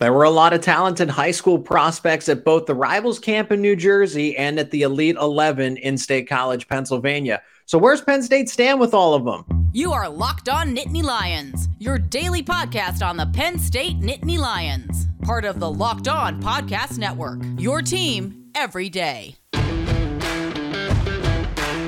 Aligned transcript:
There 0.00 0.12
were 0.12 0.24
a 0.24 0.30
lot 0.30 0.52
of 0.52 0.60
talented 0.60 1.08
high 1.08 1.30
school 1.30 1.56
prospects 1.56 2.28
at 2.28 2.44
both 2.44 2.66
the 2.66 2.74
Rivals 2.74 3.20
camp 3.20 3.52
in 3.52 3.60
New 3.60 3.76
Jersey 3.76 4.36
and 4.36 4.58
at 4.58 4.72
the 4.72 4.82
Elite 4.82 5.14
11 5.14 5.76
in 5.76 5.96
State 5.96 6.28
College, 6.28 6.66
Pennsylvania. 6.66 7.40
So, 7.66 7.78
where's 7.78 8.00
Penn 8.00 8.20
State 8.20 8.48
stand 8.48 8.80
with 8.80 8.92
all 8.92 9.14
of 9.14 9.24
them? 9.24 9.70
You 9.72 9.92
are 9.92 10.08
Locked 10.08 10.48
On 10.48 10.74
Nittany 10.74 11.04
Lions, 11.04 11.68
your 11.78 11.98
daily 11.98 12.42
podcast 12.42 13.06
on 13.06 13.16
the 13.16 13.26
Penn 13.26 13.56
State 13.56 14.00
Nittany 14.00 14.36
Lions, 14.36 15.06
part 15.22 15.44
of 15.44 15.60
the 15.60 15.70
Locked 15.70 16.08
On 16.08 16.42
Podcast 16.42 16.98
Network. 16.98 17.40
Your 17.56 17.80
team 17.80 18.50
every 18.56 18.88
day. 18.88 19.36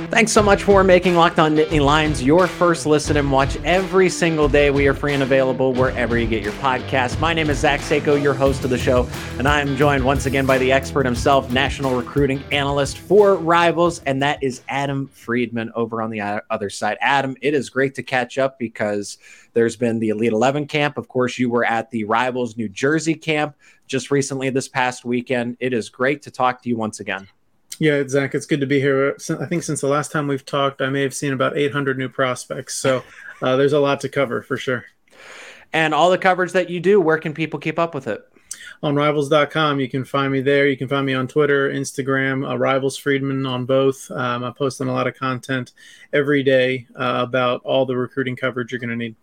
Thanks 0.09 0.31
so 0.31 0.41
much 0.41 0.63
for 0.63 0.85
making 0.85 1.17
Locked 1.17 1.41
On 1.41 1.57
Nittany 1.57 1.81
Lions 1.81 2.23
your 2.23 2.47
first 2.47 2.87
listen 2.87 3.17
and 3.17 3.31
watch 3.31 3.57
every 3.65 4.09
single 4.09 4.49
day. 4.49 4.71
We 4.71 4.87
are 4.87 4.95
free 4.95 5.15
and 5.15 5.23
available 5.23 5.73
wherever 5.73 6.17
you 6.17 6.29
get 6.29 6.45
your 6.45 6.53
podcast. 6.55 7.19
My 7.19 7.35
name 7.35 7.51
is 7.51 7.59
Zach 7.59 7.81
Seyko, 7.81 8.23
your 8.23 8.33
host 8.33 8.63
of 8.63 8.71
the 8.71 8.79
show, 8.79 9.09
and 9.39 9.49
I 9.49 9.61
am 9.61 9.77
joined 9.77 10.05
once 10.05 10.25
again 10.25 10.47
by 10.47 10.59
the 10.59 10.71
expert 10.71 11.05
himself, 11.05 11.51
national 11.51 11.97
recruiting 11.97 12.41
analyst 12.53 12.99
for 12.99 13.35
Rivals, 13.35 14.01
and 14.05 14.23
that 14.23 14.41
is 14.43 14.63
Adam 14.69 15.09
Friedman 15.09 15.73
over 15.75 16.01
on 16.01 16.11
the 16.11 16.21
other 16.51 16.71
side. 16.71 16.99
Adam, 17.01 17.37
it 17.43 17.53
is 17.53 17.69
great 17.69 17.97
to 17.97 18.03
catch 18.05 18.39
up 18.39 18.61
because 18.61 19.19
there's 19.55 19.77
been 19.77 19.99
the 19.99 20.11
Elite 20.11 20.33
11 20.33 20.69
camp. 20.69 20.99
Of 20.99 21.09
course, 21.09 21.37
you 21.37 21.51
were 21.51 21.65
at 21.65 21.91
the 21.91 22.05
Rivals 22.05 22.57
New 22.57 22.69
Jersey 22.69 23.15
camp 23.15 23.57
just 23.89 24.13
recently 24.13 24.51
this 24.51 24.69
past 24.69 25.05
weekend. 25.05 25.57
It 25.59 25.73
is 25.73 25.89
great 25.89 26.23
to 26.23 26.31
talk 26.31 26.63
to 26.63 26.69
you 26.69 26.77
once 26.77 27.01
again. 27.01 27.27
Yeah, 27.79 28.03
Zach, 28.09 28.35
it's 28.35 28.47
good 28.47 28.61
to 28.61 28.67
be 28.67 28.81
here. 28.81 29.17
I 29.39 29.47
think 29.47 29.63
since 29.63 29.81
the 29.81 29.89
last 29.89 30.11
time 30.11 30.27
we've 30.27 30.45
talked, 30.45 30.81
I 30.81 30.89
may 30.89 31.03
have 31.03 31.15
seen 31.15 31.33
about 31.33 31.57
800 31.57 31.99
new 31.99 32.09
prospects. 32.09 32.75
So 32.75 33.03
uh, 33.43 33.57
there's 33.57 33.75
a 33.75 33.81
lot 33.81 34.01
to 34.01 34.09
cover 34.09 34.43
for 34.43 34.57
sure. 34.57 34.85
And 35.73 35.93
all 35.93 36.11
the 36.11 36.19
coverage 36.19 36.53
that 36.53 36.71
you 36.71 36.81
do, 36.81 37.01
where 37.01 37.19
can 37.19 37.35
people 37.35 37.59
keep 37.59 37.79
up 37.79 37.95
with 37.95 38.07
it? 38.07 38.25
On 38.83 38.95
rivals.com, 38.95 39.81
you 39.81 39.89
can 39.89 40.05
find 40.05 40.33
me 40.33 40.41
there. 40.41 40.69
You 40.69 40.77
can 40.77 40.89
find 40.89 41.05
me 41.05 41.15
on 41.15 41.27
Twitter, 41.27 41.71
Instagram, 41.71 42.49
uh, 42.49 42.57
Rivals 42.57 42.97
Friedman 42.97 43.45
on 43.47 43.65
both. 43.65 44.11
Um, 44.11 44.45
I 44.45 44.51
post 44.51 44.81
on 44.81 44.89
a 44.89 44.93
lot 44.93 45.07
of 45.07 45.15
content 45.15 45.73
every 46.13 46.43
day 46.43 46.87
uh, 46.95 47.25
about 47.27 47.63
all 47.65 47.87
the 47.87 47.97
recruiting 47.97 48.37
coverage 48.37 48.73
you're 48.73 48.79
going 48.79 48.91
to 48.91 48.97
need. 48.97 49.17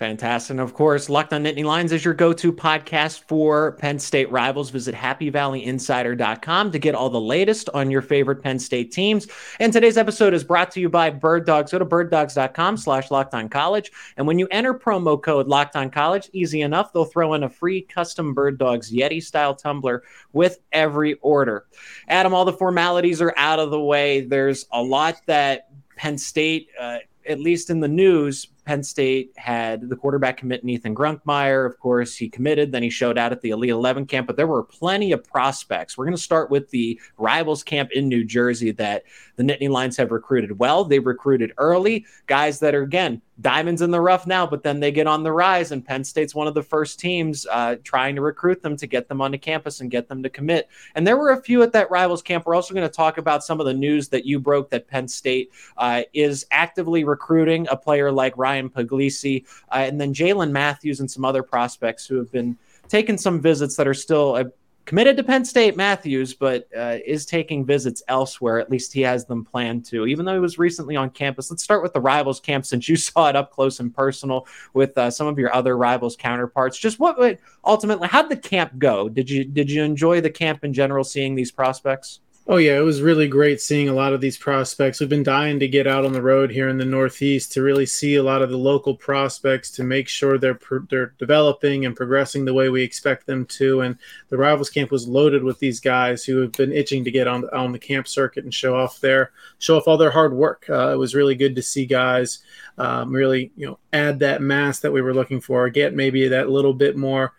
Fantastic. 0.00 0.52
And 0.52 0.60
of 0.60 0.72
course, 0.72 1.10
Locked 1.10 1.34
on 1.34 1.44
Nittany 1.44 1.62
Lions 1.62 1.92
is 1.92 2.02
your 2.06 2.14
go 2.14 2.32
to 2.32 2.50
podcast 2.54 3.24
for 3.28 3.72
Penn 3.72 3.98
State 3.98 4.32
rivals. 4.32 4.70
Visit 4.70 4.94
happyvalleyinsider.com 4.94 6.70
to 6.70 6.78
get 6.78 6.94
all 6.94 7.10
the 7.10 7.20
latest 7.20 7.68
on 7.74 7.90
your 7.90 8.00
favorite 8.00 8.42
Penn 8.42 8.58
State 8.58 8.92
teams. 8.92 9.28
And 9.58 9.74
today's 9.74 9.98
episode 9.98 10.32
is 10.32 10.42
brought 10.42 10.70
to 10.70 10.80
you 10.80 10.88
by 10.88 11.10
Bird 11.10 11.44
Dogs. 11.44 11.72
Go 11.72 11.78
to 11.78 11.84
birddogs.com 11.84 12.78
slash 12.78 13.10
locked 13.10 13.34
on 13.34 13.50
college. 13.50 13.92
And 14.16 14.26
when 14.26 14.38
you 14.38 14.48
enter 14.50 14.72
promo 14.72 15.22
code 15.22 15.48
locked 15.48 15.76
on 15.76 15.90
college, 15.90 16.30
easy 16.32 16.62
enough, 16.62 16.94
they'll 16.94 17.04
throw 17.04 17.34
in 17.34 17.42
a 17.42 17.50
free 17.50 17.82
custom 17.82 18.32
Bird 18.32 18.56
Dogs 18.56 18.90
Yeti 18.90 19.22
style 19.22 19.54
tumbler 19.54 20.02
with 20.32 20.60
every 20.72 21.12
order. 21.16 21.66
Adam, 22.08 22.32
all 22.32 22.46
the 22.46 22.54
formalities 22.54 23.20
are 23.20 23.34
out 23.36 23.58
of 23.58 23.70
the 23.70 23.78
way. 23.78 24.22
There's 24.22 24.64
a 24.72 24.82
lot 24.82 25.20
that 25.26 25.68
Penn 25.96 26.16
State, 26.16 26.70
uh, 26.80 27.00
at 27.28 27.38
least 27.38 27.68
in 27.68 27.80
the 27.80 27.88
news, 27.88 28.46
Penn 28.64 28.82
State 28.82 29.32
had 29.36 29.88
the 29.88 29.96
quarterback 29.96 30.36
commit 30.36 30.64
Ethan 30.64 30.94
Grunkemeyer. 30.94 31.66
Of 31.66 31.78
course, 31.78 32.16
he 32.16 32.28
committed, 32.28 32.72
then 32.72 32.82
he 32.82 32.90
showed 32.90 33.18
out 33.18 33.32
at 33.32 33.40
the 33.40 33.50
Elite 33.50 33.70
11 33.70 34.06
camp, 34.06 34.26
but 34.26 34.36
there 34.36 34.46
were 34.46 34.62
plenty 34.62 35.12
of 35.12 35.24
prospects. 35.24 35.96
We're 35.96 36.04
going 36.04 36.16
to 36.16 36.22
start 36.22 36.50
with 36.50 36.70
the 36.70 37.00
rivals 37.18 37.62
camp 37.62 37.90
in 37.92 38.08
New 38.08 38.24
Jersey 38.24 38.70
that 38.72 39.04
the 39.36 39.42
Nittany 39.42 39.68
Lions 39.68 39.96
have 39.96 40.10
recruited 40.12 40.58
well. 40.58 40.84
They've 40.84 41.04
recruited 41.04 41.52
early, 41.58 42.06
guys 42.26 42.60
that 42.60 42.74
are, 42.74 42.82
again, 42.82 43.22
diamonds 43.40 43.82
in 43.82 43.90
the 43.90 44.00
rough 44.00 44.26
now, 44.26 44.46
but 44.46 44.62
then 44.62 44.80
they 44.80 44.92
get 44.92 45.06
on 45.06 45.22
the 45.22 45.32
rise, 45.32 45.72
and 45.72 45.84
Penn 45.84 46.04
State's 46.04 46.34
one 46.34 46.46
of 46.46 46.54
the 46.54 46.62
first 46.62 47.00
teams 47.00 47.46
uh, 47.50 47.76
trying 47.82 48.14
to 48.16 48.20
recruit 48.20 48.62
them 48.62 48.76
to 48.76 48.86
get 48.86 49.08
them 49.08 49.20
onto 49.20 49.38
campus 49.38 49.80
and 49.80 49.90
get 49.90 50.08
them 50.08 50.22
to 50.22 50.28
commit. 50.28 50.68
And 50.94 51.06
there 51.06 51.16
were 51.16 51.30
a 51.30 51.42
few 51.42 51.62
at 51.62 51.72
that 51.72 51.90
rivals 51.90 52.22
camp. 52.22 52.46
We're 52.46 52.54
also 52.54 52.74
going 52.74 52.86
to 52.86 52.94
talk 52.94 53.18
about 53.18 53.44
some 53.44 53.60
of 53.60 53.66
the 53.66 53.74
news 53.74 54.08
that 54.10 54.24
you 54.26 54.38
broke 54.38 54.70
that 54.70 54.88
Penn 54.88 55.08
State 55.08 55.52
uh, 55.76 56.02
is 56.12 56.46
actively 56.50 57.04
recruiting 57.04 57.66
a 57.70 57.76
player 57.76 58.12
like 58.12 58.36
Ryan 58.36 58.59
Puglisi, 58.68 59.44
uh, 59.70 59.76
and 59.76 60.00
then 60.00 60.12
Jaelyne 60.12 60.50
Matthews 60.50 61.00
and 61.00 61.10
some 61.10 61.24
other 61.24 61.42
prospects 61.42 62.06
who 62.06 62.16
have 62.16 62.30
been 62.30 62.58
taking 62.88 63.16
some 63.16 63.40
visits 63.40 63.76
that 63.76 63.86
are 63.86 63.94
still 63.94 64.34
uh, 64.34 64.44
committed 64.84 65.16
to 65.16 65.22
Penn 65.22 65.44
State, 65.44 65.76
Matthews, 65.76 66.34
but 66.34 66.68
uh, 66.76 66.98
is 67.06 67.24
taking 67.24 67.64
visits 67.64 68.02
elsewhere. 68.08 68.58
At 68.58 68.70
least 68.70 68.92
he 68.92 69.02
has 69.02 69.24
them 69.24 69.44
planned 69.44 69.84
to, 69.86 70.06
even 70.06 70.24
though 70.24 70.34
he 70.34 70.40
was 70.40 70.58
recently 70.58 70.96
on 70.96 71.10
campus. 71.10 71.50
Let's 71.50 71.62
start 71.62 71.82
with 71.82 71.92
the 71.92 72.00
rivals 72.00 72.40
camp 72.40 72.66
since 72.66 72.88
you 72.88 72.96
saw 72.96 73.28
it 73.28 73.36
up 73.36 73.52
close 73.52 73.78
and 73.78 73.94
personal 73.94 74.48
with 74.74 74.98
uh, 74.98 75.10
some 75.10 75.28
of 75.28 75.38
your 75.38 75.54
other 75.54 75.76
rivals 75.76 76.16
counterparts. 76.16 76.76
Just 76.76 76.98
what 76.98 77.18
would 77.18 77.38
ultimately, 77.64 78.08
how'd 78.08 78.28
the 78.28 78.36
camp 78.36 78.78
go? 78.78 79.08
Did 79.08 79.30
you 79.30 79.44
did 79.44 79.70
you 79.70 79.84
enjoy 79.84 80.20
the 80.20 80.30
camp 80.30 80.64
in 80.64 80.72
general, 80.72 81.04
seeing 81.04 81.36
these 81.36 81.52
prospects? 81.52 82.20
Oh 82.46 82.56
yeah, 82.56 82.76
it 82.78 82.82
was 82.82 83.02
really 83.02 83.28
great 83.28 83.60
seeing 83.60 83.88
a 83.88 83.94
lot 83.94 84.14
of 84.14 84.20
these 84.20 84.38
prospects. 84.38 84.98
We've 84.98 85.08
been 85.08 85.22
dying 85.22 85.60
to 85.60 85.68
get 85.68 85.86
out 85.86 86.06
on 86.06 86.12
the 86.12 86.22
road 86.22 86.50
here 86.50 86.68
in 86.68 86.78
the 86.78 86.86
Northeast 86.86 87.52
to 87.52 87.62
really 87.62 87.84
see 87.84 88.16
a 88.16 88.22
lot 88.22 88.40
of 88.40 88.50
the 88.50 88.56
local 88.56 88.96
prospects 88.96 89.70
to 89.72 89.84
make 89.84 90.08
sure 90.08 90.38
they're 90.38 90.58
they're 90.88 91.12
developing 91.18 91.84
and 91.84 91.94
progressing 91.94 92.44
the 92.44 92.54
way 92.54 92.70
we 92.70 92.82
expect 92.82 93.26
them 93.26 93.44
to. 93.46 93.82
And 93.82 93.98
the 94.30 94.38
Rivals 94.38 94.70
camp 94.70 94.90
was 94.90 95.06
loaded 95.06 95.44
with 95.44 95.58
these 95.58 95.80
guys 95.80 96.24
who 96.24 96.38
have 96.38 96.52
been 96.52 96.72
itching 96.72 97.04
to 97.04 97.10
get 97.10 97.28
on 97.28 97.48
on 97.50 97.72
the 97.72 97.78
camp 97.78 98.08
circuit 98.08 98.44
and 98.44 98.54
show 98.54 98.74
off 98.74 99.00
their 99.00 99.32
show 99.58 99.76
off 99.76 99.86
all 99.86 99.98
their 99.98 100.10
hard 100.10 100.32
work. 100.32 100.64
Uh, 100.68 100.92
it 100.92 100.98
was 100.98 101.14
really 101.14 101.34
good 101.34 101.54
to 101.56 101.62
see 101.62 101.84
guys 101.84 102.38
um, 102.78 103.12
really 103.12 103.52
you 103.54 103.66
know 103.66 103.78
add 103.92 104.18
that 104.20 104.40
mass 104.40 104.80
that 104.80 104.92
we 104.92 105.02
were 105.02 105.14
looking 105.14 105.42
for, 105.42 105.68
get 105.68 105.94
maybe 105.94 106.26
that 106.28 106.48
little 106.48 106.74
bit 106.74 106.96
more 106.96 107.34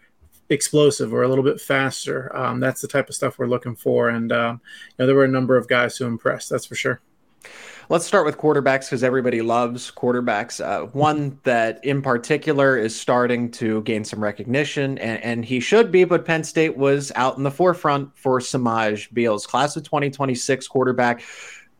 explosive 0.51 1.13
or 1.13 1.23
a 1.23 1.27
little 1.27 1.43
bit 1.43 1.59
faster. 1.59 2.35
Um, 2.35 2.59
that's 2.59 2.81
the 2.81 2.87
type 2.87 3.09
of 3.09 3.15
stuff 3.15 3.39
we're 3.39 3.47
looking 3.47 3.75
for. 3.75 4.09
And 4.09 4.31
um, 4.31 4.61
you 4.89 4.95
know, 4.99 5.05
there 5.07 5.15
were 5.15 5.23
a 5.23 5.29
number 5.29 5.57
of 5.57 5.67
guys 5.67 5.97
who 5.97 6.05
impressed. 6.05 6.49
That's 6.49 6.65
for 6.65 6.75
sure. 6.75 7.01
Let's 7.89 8.05
start 8.05 8.25
with 8.25 8.37
quarterbacks 8.37 8.85
because 8.85 9.03
everybody 9.03 9.41
loves 9.41 9.91
quarterbacks. 9.91 10.63
Uh, 10.63 10.85
one 10.87 11.39
that 11.43 11.83
in 11.83 12.01
particular 12.01 12.77
is 12.77 12.97
starting 12.97 13.51
to 13.51 13.81
gain 13.81 14.05
some 14.05 14.23
recognition, 14.23 14.97
and, 14.99 15.21
and, 15.21 15.43
he 15.43 15.59
should 15.59 15.91
be, 15.91 16.05
but 16.05 16.23
Penn 16.23 16.45
State 16.45 16.77
was 16.77 17.11
out 17.15 17.35
in 17.35 17.43
the 17.43 17.51
forefront 17.51 18.17
for 18.17 18.39
Semaj 18.39 19.11
Biels, 19.11 19.45
class 19.45 19.75
of 19.75 19.83
2026 19.83 20.69
quarterback 20.69 21.21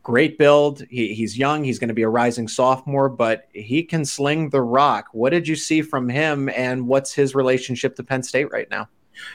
great 0.04 0.38
build. 0.38 0.84
He, 0.90 1.14
he's 1.14 1.38
young. 1.38 1.64
He's 1.64 1.80
going 1.80 1.90
to 1.90 1.94
be 1.94 2.02
a 2.02 2.10
rising 2.10 2.48
sophomore, 2.48 3.10
but 3.10 3.48
he 3.54 3.84
can 3.84 4.06
sling 4.06 4.50
the 4.50 4.62
rock. 4.62 5.08
What 5.12 5.32
did 5.32 5.48
you 5.48 5.56
see 5.56 5.82
from 5.82 6.10
him, 6.10 6.50
and 6.50 6.88
what's 6.88 7.14
his 7.14 7.36
relationship 7.36 7.96
to 7.96 8.04
Penn 8.04 8.24
State 8.24 8.52
right 8.52 8.70
now? 8.70 8.90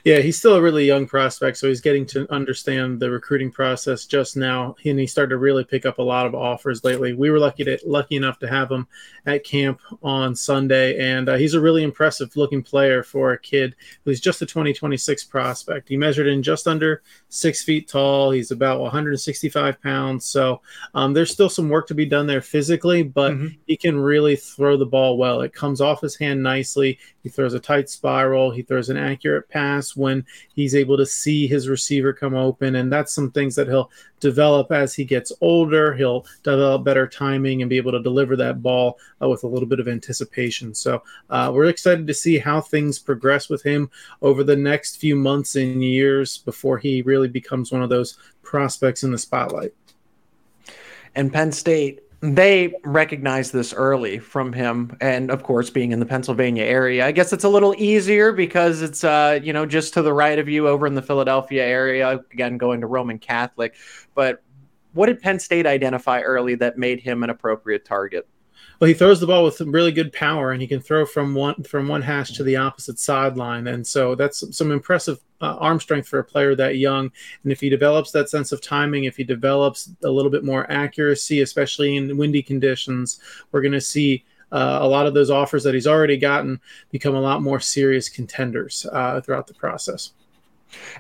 Yeah, 0.05 0.19
he's 0.19 0.39
still 0.39 0.57
a 0.57 0.63
really 0.63 0.85
young 0.85 1.07
prospect, 1.07 1.57
so 1.57 1.69
he's 1.69 1.81
getting 1.81 2.07
to 2.07 2.33
understand 2.33 3.01
the 3.01 3.11
recruiting 3.11 3.51
process 3.51 4.07
just 4.07 4.37
now. 4.37 4.77
And 4.85 4.99
he 4.99 5.07
started 5.07 5.31
to 5.31 5.39
really 5.39 5.65
pick 5.65 5.87
up 5.87 5.99
a 5.99 6.03
lot 6.03 6.27
of 6.27 6.35
offers 6.35 6.85
lately. 6.85 7.13
We 7.13 7.31
were 7.31 7.39
lucky 7.39 7.65
to 7.65 7.79
lucky 7.85 8.17
enough 8.17 8.39
to 8.41 8.49
have 8.49 8.71
him 8.71 8.87
at 9.27 9.45
camp 9.45 9.81
on 10.03 10.35
Sunday, 10.35 10.99
and 10.99 11.29
uh, 11.29 11.37
he's 11.37 11.55
a 11.55 11.61
really 11.61 11.83
impressive 11.83 12.35
looking 12.37 12.63
player 12.63 13.03
for 13.03 13.33
a 13.33 13.39
kid 13.39 13.75
who's 14.05 14.21
just 14.21 14.43
a 14.43 14.47
2026 14.47 15.25
prospect. 15.25 15.89
He 15.89 15.97
measured 15.97 16.27
in 16.27 16.43
just 16.43 16.67
under 16.67 17.03
six 17.29 17.63
feet 17.63 17.89
tall. 17.89 18.31
He's 18.31 18.51
about 18.51 18.81
165 18.81 19.81
pounds, 19.83 20.25
so 20.25 20.61
um, 20.95 21.13
there's 21.13 21.33
still 21.33 21.51
some 21.51 21.69
work 21.69 21.87
to 21.89 21.95
be 21.95 22.07
done 22.07 22.27
there 22.27 22.43
physically, 22.43 23.03
but 23.03 23.33
mm-hmm. 23.33 23.49
he 23.67 23.77
can 23.77 23.99
really 23.99 24.37
throw 24.37 24.77
the 24.77 24.87
ball 24.87 25.19
well. 25.19 25.41
It 25.41 25.53
comes 25.53 25.81
off 25.81 26.01
his 26.01 26.17
hand 26.17 26.43
nicely. 26.43 26.99
He 27.23 27.29
throws 27.29 27.55
a 27.55 27.61
tight 27.61 27.89
spiral. 27.89 28.51
He 28.51 28.63
throws 28.63 28.89
an 28.89 28.97
accurate 28.97 29.49
pass 29.49 29.66
pass 29.67 29.97
when 29.97 30.25
he's 30.55 30.75
able 30.75 30.97
to 30.97 31.07
see 31.07 31.47
his 31.47 31.69
receiver 31.69 32.13
come 32.13 32.35
open. 32.35 32.77
And 32.77 32.93
that's 32.93 33.15
some 33.15 33.31
things 33.31 33.55
that 33.57 33.69
he'll 33.69 33.91
develop 34.21 34.73
as 34.73 34.95
he 34.95 35.05
gets 35.05 35.33
older. 35.41 35.95
He'll 35.95 36.27
develop 36.43 36.85
better 36.85 37.07
timing 37.07 37.63
and 37.63 37.71
be 37.71 37.77
able 37.77 37.93
to 37.93 38.03
deliver 38.03 38.37
that 38.37 38.63
ball 38.63 38.99
uh, 39.21 39.29
with 39.29 39.45
a 39.45 39.49
little 39.49 39.69
bit 39.69 39.81
of 39.81 39.89
anticipation. 39.89 40.75
So 40.75 41.03
uh, 41.31 41.51
we're 41.55 41.67
excited 41.67 42.07
to 42.07 42.15
see 42.15 42.39
how 42.39 42.61
things 42.61 42.99
progress 42.99 43.49
with 43.49 43.63
him 43.63 43.91
over 44.23 44.45
the 44.45 44.57
next 44.57 44.97
few 44.97 45.17
months 45.17 45.57
and 45.57 45.83
years 45.83 46.39
before 46.39 46.79
he 46.79 47.03
really 47.03 47.29
becomes 47.29 47.73
one 47.73 47.83
of 47.83 47.91
those 47.91 48.19
prospects 48.43 49.03
in 49.03 49.11
the 49.11 49.19
spotlight. 49.19 49.73
And 51.15 51.33
Penn 51.33 51.51
State 51.51 52.01
they 52.21 52.75
recognize 52.85 53.51
this 53.51 53.75
early 53.75 54.19
from 54.19 54.53
him 54.53 54.97
and 55.01 55.31
of 55.31 55.43
course 55.43 55.69
being 55.69 55.93
in 55.93 56.01
the 56.01 56.07
pennsylvania 56.07 56.65
area. 56.65 57.07
I 57.07 57.13
guess 57.13 57.33
it's 57.33 57.45
a 57.45 57.49
little 57.49 57.75
easier 57.77 58.33
because 58.33 58.81
it's 58.83 59.05
uh 59.05 59.39
you 59.43 59.53
know 59.53 59.67
just 59.67 59.95
to 59.95 60.03
the 60.03 60.13
right 60.13 60.39
of 60.39 60.49
you 60.49 60.67
over 60.67 60.87
in 60.87 60.95
the 60.95 61.03
philadelphia 61.03 61.65
area 61.65 62.21
again 62.33 62.57
going 62.57 62.81
to 62.81 62.87
roman 62.87 63.19
catholic. 63.19 63.75
But 64.15 64.43
what 64.95 65.07
did 65.07 65.21
penn 65.21 65.39
state 65.39 65.67
identify 65.67 66.21
early 66.21 66.55
that 66.57 66.79
made 66.79 67.01
him 67.01 67.23
an 67.23 67.29
appropriate 67.29 67.85
target 67.85 68.27
well, 68.81 68.89
he 68.89 68.95
throws 68.95 69.21
the 69.21 69.27
ball 69.27 69.45
with 69.45 69.57
some 69.57 69.73
really 69.73 69.93
good 69.93 70.13
power, 70.13 70.53
and 70.53 70.61
he 70.61 70.69
can 70.69 70.81
throw 70.81 71.07
from 71.07 71.35
one 71.35 71.63
from 71.63 71.89
one 71.89 72.03
hash 72.03 72.33
to 72.33 72.43
the 72.43 72.57
opposite 72.57 72.99
sideline, 72.99 73.67
and 73.69 73.87
so 73.87 74.15
that's 74.15 74.57
some 74.57 74.71
impressive 74.71 75.19
uh, 75.41 75.57
arm 75.57 75.81
strength 75.81 76.09
for 76.09 76.19
a 76.19 76.25
player 76.25 76.55
that 76.55 76.77
young. 76.77 77.11
And 77.43 77.53
if 77.53 77.61
he 77.61 77.69
develops 77.69 78.11
that 78.13 78.29
sense 78.29 78.53
of 78.53 78.61
timing, 78.61 79.05
if 79.05 79.17
he 79.17 79.25
develops 79.25 79.91
a 80.05 80.11
little 80.11 80.31
bit 80.31 80.45
more 80.45 80.71
accuracy, 80.71 81.41
especially 81.41 81.97
in 81.97 82.17
windy 82.17 82.43
conditions, 82.43 83.21
we're 83.53 83.63
going 83.63 83.73
to 83.73 83.81
see 83.81 84.25
uh, 84.53 84.79
a 84.81 84.87
lot 84.87 85.07
of 85.07 85.15
those 85.15 85.31
offers 85.31 85.65
that 85.65 85.75
he's 85.75 85.87
already 85.87 86.17
gotten 86.17 86.61
become 86.91 87.15
a 87.15 87.21
lot 87.21 87.43
more 87.43 87.61
serious 87.61 88.09
contenders 88.09 88.87
uh, 88.93 89.21
throughout 89.21 89.47
the 89.47 89.55
process. 89.55 90.13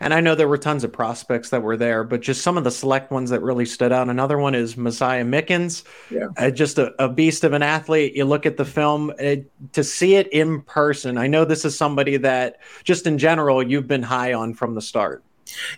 And 0.00 0.14
I 0.14 0.20
know 0.20 0.34
there 0.34 0.48
were 0.48 0.58
tons 0.58 0.84
of 0.84 0.92
prospects 0.92 1.50
that 1.50 1.62
were 1.62 1.76
there, 1.76 2.04
but 2.04 2.20
just 2.20 2.42
some 2.42 2.56
of 2.56 2.64
the 2.64 2.70
select 2.70 3.10
ones 3.10 3.30
that 3.30 3.42
really 3.42 3.66
stood 3.66 3.92
out. 3.92 4.08
Another 4.08 4.38
one 4.38 4.54
is 4.54 4.76
Messiah 4.76 5.24
Mickens, 5.24 5.84
yeah. 6.10 6.28
Uh, 6.36 6.50
just 6.50 6.78
a, 6.78 6.94
a, 7.02 7.08
beast 7.08 7.44
of 7.44 7.52
an 7.52 7.62
athlete. 7.62 8.14
You 8.14 8.24
look 8.24 8.46
at 8.46 8.56
the 8.56 8.64
film 8.64 9.12
uh, 9.18 9.36
to 9.72 9.84
see 9.84 10.14
it 10.16 10.28
in 10.28 10.62
person. 10.62 11.18
I 11.18 11.26
know 11.26 11.44
this 11.44 11.64
is 11.64 11.76
somebody 11.76 12.16
that, 12.18 12.60
just 12.84 13.06
in 13.06 13.18
general, 13.18 13.62
you've 13.62 13.88
been 13.88 14.02
high 14.02 14.34
on 14.34 14.54
from 14.54 14.74
the 14.74 14.82
start. 14.82 15.24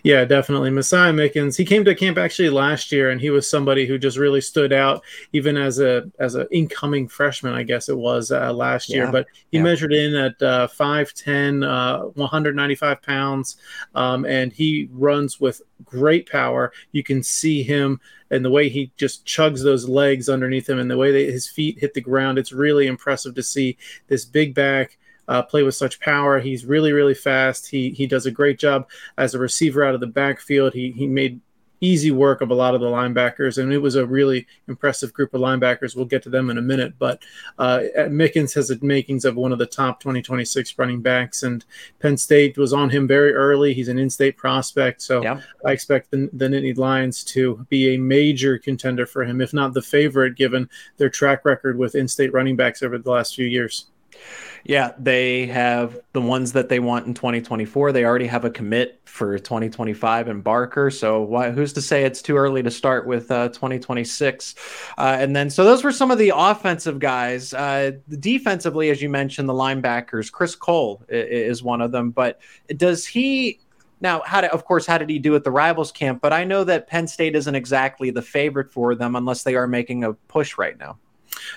Yeah, 0.03 0.25
definitely. 0.25 0.69
Messiah 0.69 1.13
Mickens. 1.13 1.57
He 1.57 1.65
came 1.65 1.85
to 1.85 1.95
camp 1.95 2.17
actually 2.17 2.49
last 2.49 2.91
year, 2.91 3.09
and 3.09 3.19
he 3.19 3.29
was 3.29 3.49
somebody 3.49 3.85
who 3.85 3.97
just 3.97 4.17
really 4.17 4.41
stood 4.41 4.73
out, 4.73 5.03
even 5.33 5.57
as 5.57 5.79
a 5.79 6.09
as 6.19 6.35
an 6.35 6.47
incoming 6.51 7.07
freshman, 7.07 7.53
I 7.53 7.63
guess 7.63 7.89
it 7.89 7.97
was 7.97 8.31
uh, 8.31 8.51
last 8.53 8.89
year. 8.89 9.11
But 9.11 9.27
he 9.51 9.57
yeah. 9.57 9.63
measured 9.63 9.93
in 9.93 10.15
at 10.15 10.41
uh, 10.41 10.67
5'10", 10.67 11.65
uh, 11.65 12.07
195 12.15 13.01
pounds, 13.01 13.57
um, 13.95 14.25
and 14.25 14.51
he 14.51 14.89
runs 14.91 15.39
with 15.39 15.61
great 15.83 16.29
power. 16.29 16.71
You 16.91 17.03
can 17.03 17.23
see 17.23 17.63
him 17.63 17.99
and 18.31 18.45
the 18.45 18.51
way 18.51 18.69
he 18.69 18.91
just 18.95 19.25
chugs 19.25 19.63
those 19.63 19.89
legs 19.89 20.29
underneath 20.29 20.69
him, 20.69 20.79
and 20.79 20.89
the 20.89 20.97
way 20.97 21.11
that 21.11 21.31
his 21.31 21.47
feet 21.47 21.79
hit 21.79 21.93
the 21.93 22.01
ground. 22.01 22.37
It's 22.37 22.53
really 22.53 22.85
impressive 22.87 23.33
to 23.35 23.43
see 23.43 23.77
this 24.07 24.23
big 24.25 24.53
back 24.53 24.98
uh, 25.29 25.43
play 25.43 25.63
with 25.63 25.75
such 25.75 25.99
power. 26.01 26.39
He's 26.39 26.65
really, 26.65 26.91
really 26.91 27.13
fast. 27.13 27.67
He 27.69 27.91
he 27.91 28.07
does 28.07 28.25
a 28.25 28.31
great 28.31 28.59
job 28.59 28.89
as 29.17 29.33
a 29.33 29.39
receiver 29.39 29.83
out 29.83 29.95
of 29.95 30.01
the 30.01 30.07
backfield. 30.07 30.73
He 30.73 30.91
he 30.91 31.07
made 31.07 31.39
easy 31.81 32.11
work 32.11 32.41
of 32.41 32.51
a 32.51 32.53
lot 32.53 32.75
of 32.75 32.81
the 32.81 32.87
linebackers, 32.87 33.57
and 33.57 33.71
it 33.71 33.77
was 33.77 33.95
a 33.95 34.05
really 34.05 34.45
impressive 34.67 35.13
group 35.13 35.33
of 35.33 35.39
linebackers. 35.39 35.95
We'll 35.95 36.05
get 36.05 36.23
to 36.23 36.29
them 36.29 36.49
in 36.49 36.57
a 36.57 36.61
minute, 36.61 36.95
but 36.99 37.23
uh, 37.57 37.83
Mickens 38.09 38.53
has 38.55 38.67
the 38.67 38.77
makings 38.81 39.23
of 39.23 39.35
one 39.35 39.53
of 39.53 39.59
the 39.59 39.65
top 39.65 40.01
2026 40.01 40.77
running 40.77 41.01
backs, 41.01 41.43
and 41.43 41.63
Penn 41.99 42.17
State 42.17 42.57
was 42.57 42.73
on 42.73 42.89
him 42.89 43.07
very 43.07 43.33
early. 43.33 43.73
He's 43.73 43.87
an 43.87 43.97
in-state 43.97 44.35
prospect, 44.35 45.01
so 45.01 45.23
yeah. 45.23 45.39
I 45.65 45.71
expect 45.71 46.11
the, 46.11 46.29
the 46.33 46.47
Nittany 46.47 46.77
Lions 46.77 47.23
to 47.25 47.65
be 47.69 47.93
a 47.93 47.97
major 47.97 48.57
contender 48.57 49.05
for 49.05 49.23
him, 49.23 49.39
if 49.39 49.53
not 49.53 49.73
the 49.73 49.81
favorite, 49.81 50.35
given 50.35 50.69
their 50.97 51.09
track 51.09 51.45
record 51.45 51.77
with 51.77 51.95
in-state 51.95 52.33
running 52.33 52.55
backs 52.55 52.83
over 52.83 52.97
the 52.97 53.11
last 53.11 53.35
few 53.35 53.45
years. 53.45 53.85
Yeah, 54.63 54.91
they 54.97 55.47
have 55.47 55.99
the 56.13 56.21
ones 56.21 56.51
that 56.53 56.69
they 56.69 56.79
want 56.79 57.07
in 57.07 57.13
2024. 57.13 57.91
They 57.91 58.05
already 58.05 58.27
have 58.27 58.45
a 58.45 58.49
commit 58.49 59.01
for 59.05 59.39
2025 59.39 60.27
in 60.27 60.41
Barker. 60.41 60.91
So 60.91 61.21
why, 61.21 61.51
who's 61.51 61.73
to 61.73 61.81
say 61.81 62.03
it's 62.03 62.21
too 62.21 62.35
early 62.35 62.61
to 62.63 62.71
start 62.71 63.07
with 63.07 63.31
uh, 63.31 63.49
2026? 63.49 64.55
Uh, 64.97 65.17
and 65.19 65.35
then, 65.35 65.49
so 65.49 65.63
those 65.63 65.83
were 65.83 65.91
some 65.91 66.11
of 66.11 66.17
the 66.17 66.33
offensive 66.35 66.99
guys. 66.99 67.53
Uh, 67.53 67.91
defensively, 68.19 68.89
as 68.89 69.01
you 69.01 69.09
mentioned, 69.09 69.47
the 69.47 69.53
linebackers, 69.53 70.31
Chris 70.31 70.55
Cole 70.55 71.03
is 71.09 71.63
one 71.63 71.81
of 71.81 71.91
them. 71.91 72.11
But 72.11 72.39
does 72.77 73.05
he 73.05 73.59
now, 74.01 74.21
how 74.25 74.41
did, 74.41 74.51
of 74.51 74.65
course, 74.65 74.85
how 74.85 74.97
did 74.97 75.09
he 75.09 75.19
do 75.19 75.35
at 75.35 75.43
the 75.43 75.51
rivals 75.51 75.91
camp? 75.91 76.21
But 76.21 76.31
I 76.31 76.43
know 76.43 76.63
that 76.63 76.87
Penn 76.87 77.07
State 77.07 77.35
isn't 77.35 77.55
exactly 77.55 78.11
the 78.11 78.21
favorite 78.21 78.71
for 78.71 78.95
them 78.95 79.15
unless 79.15 79.43
they 79.43 79.55
are 79.55 79.67
making 79.67 80.03
a 80.03 80.13
push 80.13 80.57
right 80.57 80.77
now. 80.77 80.97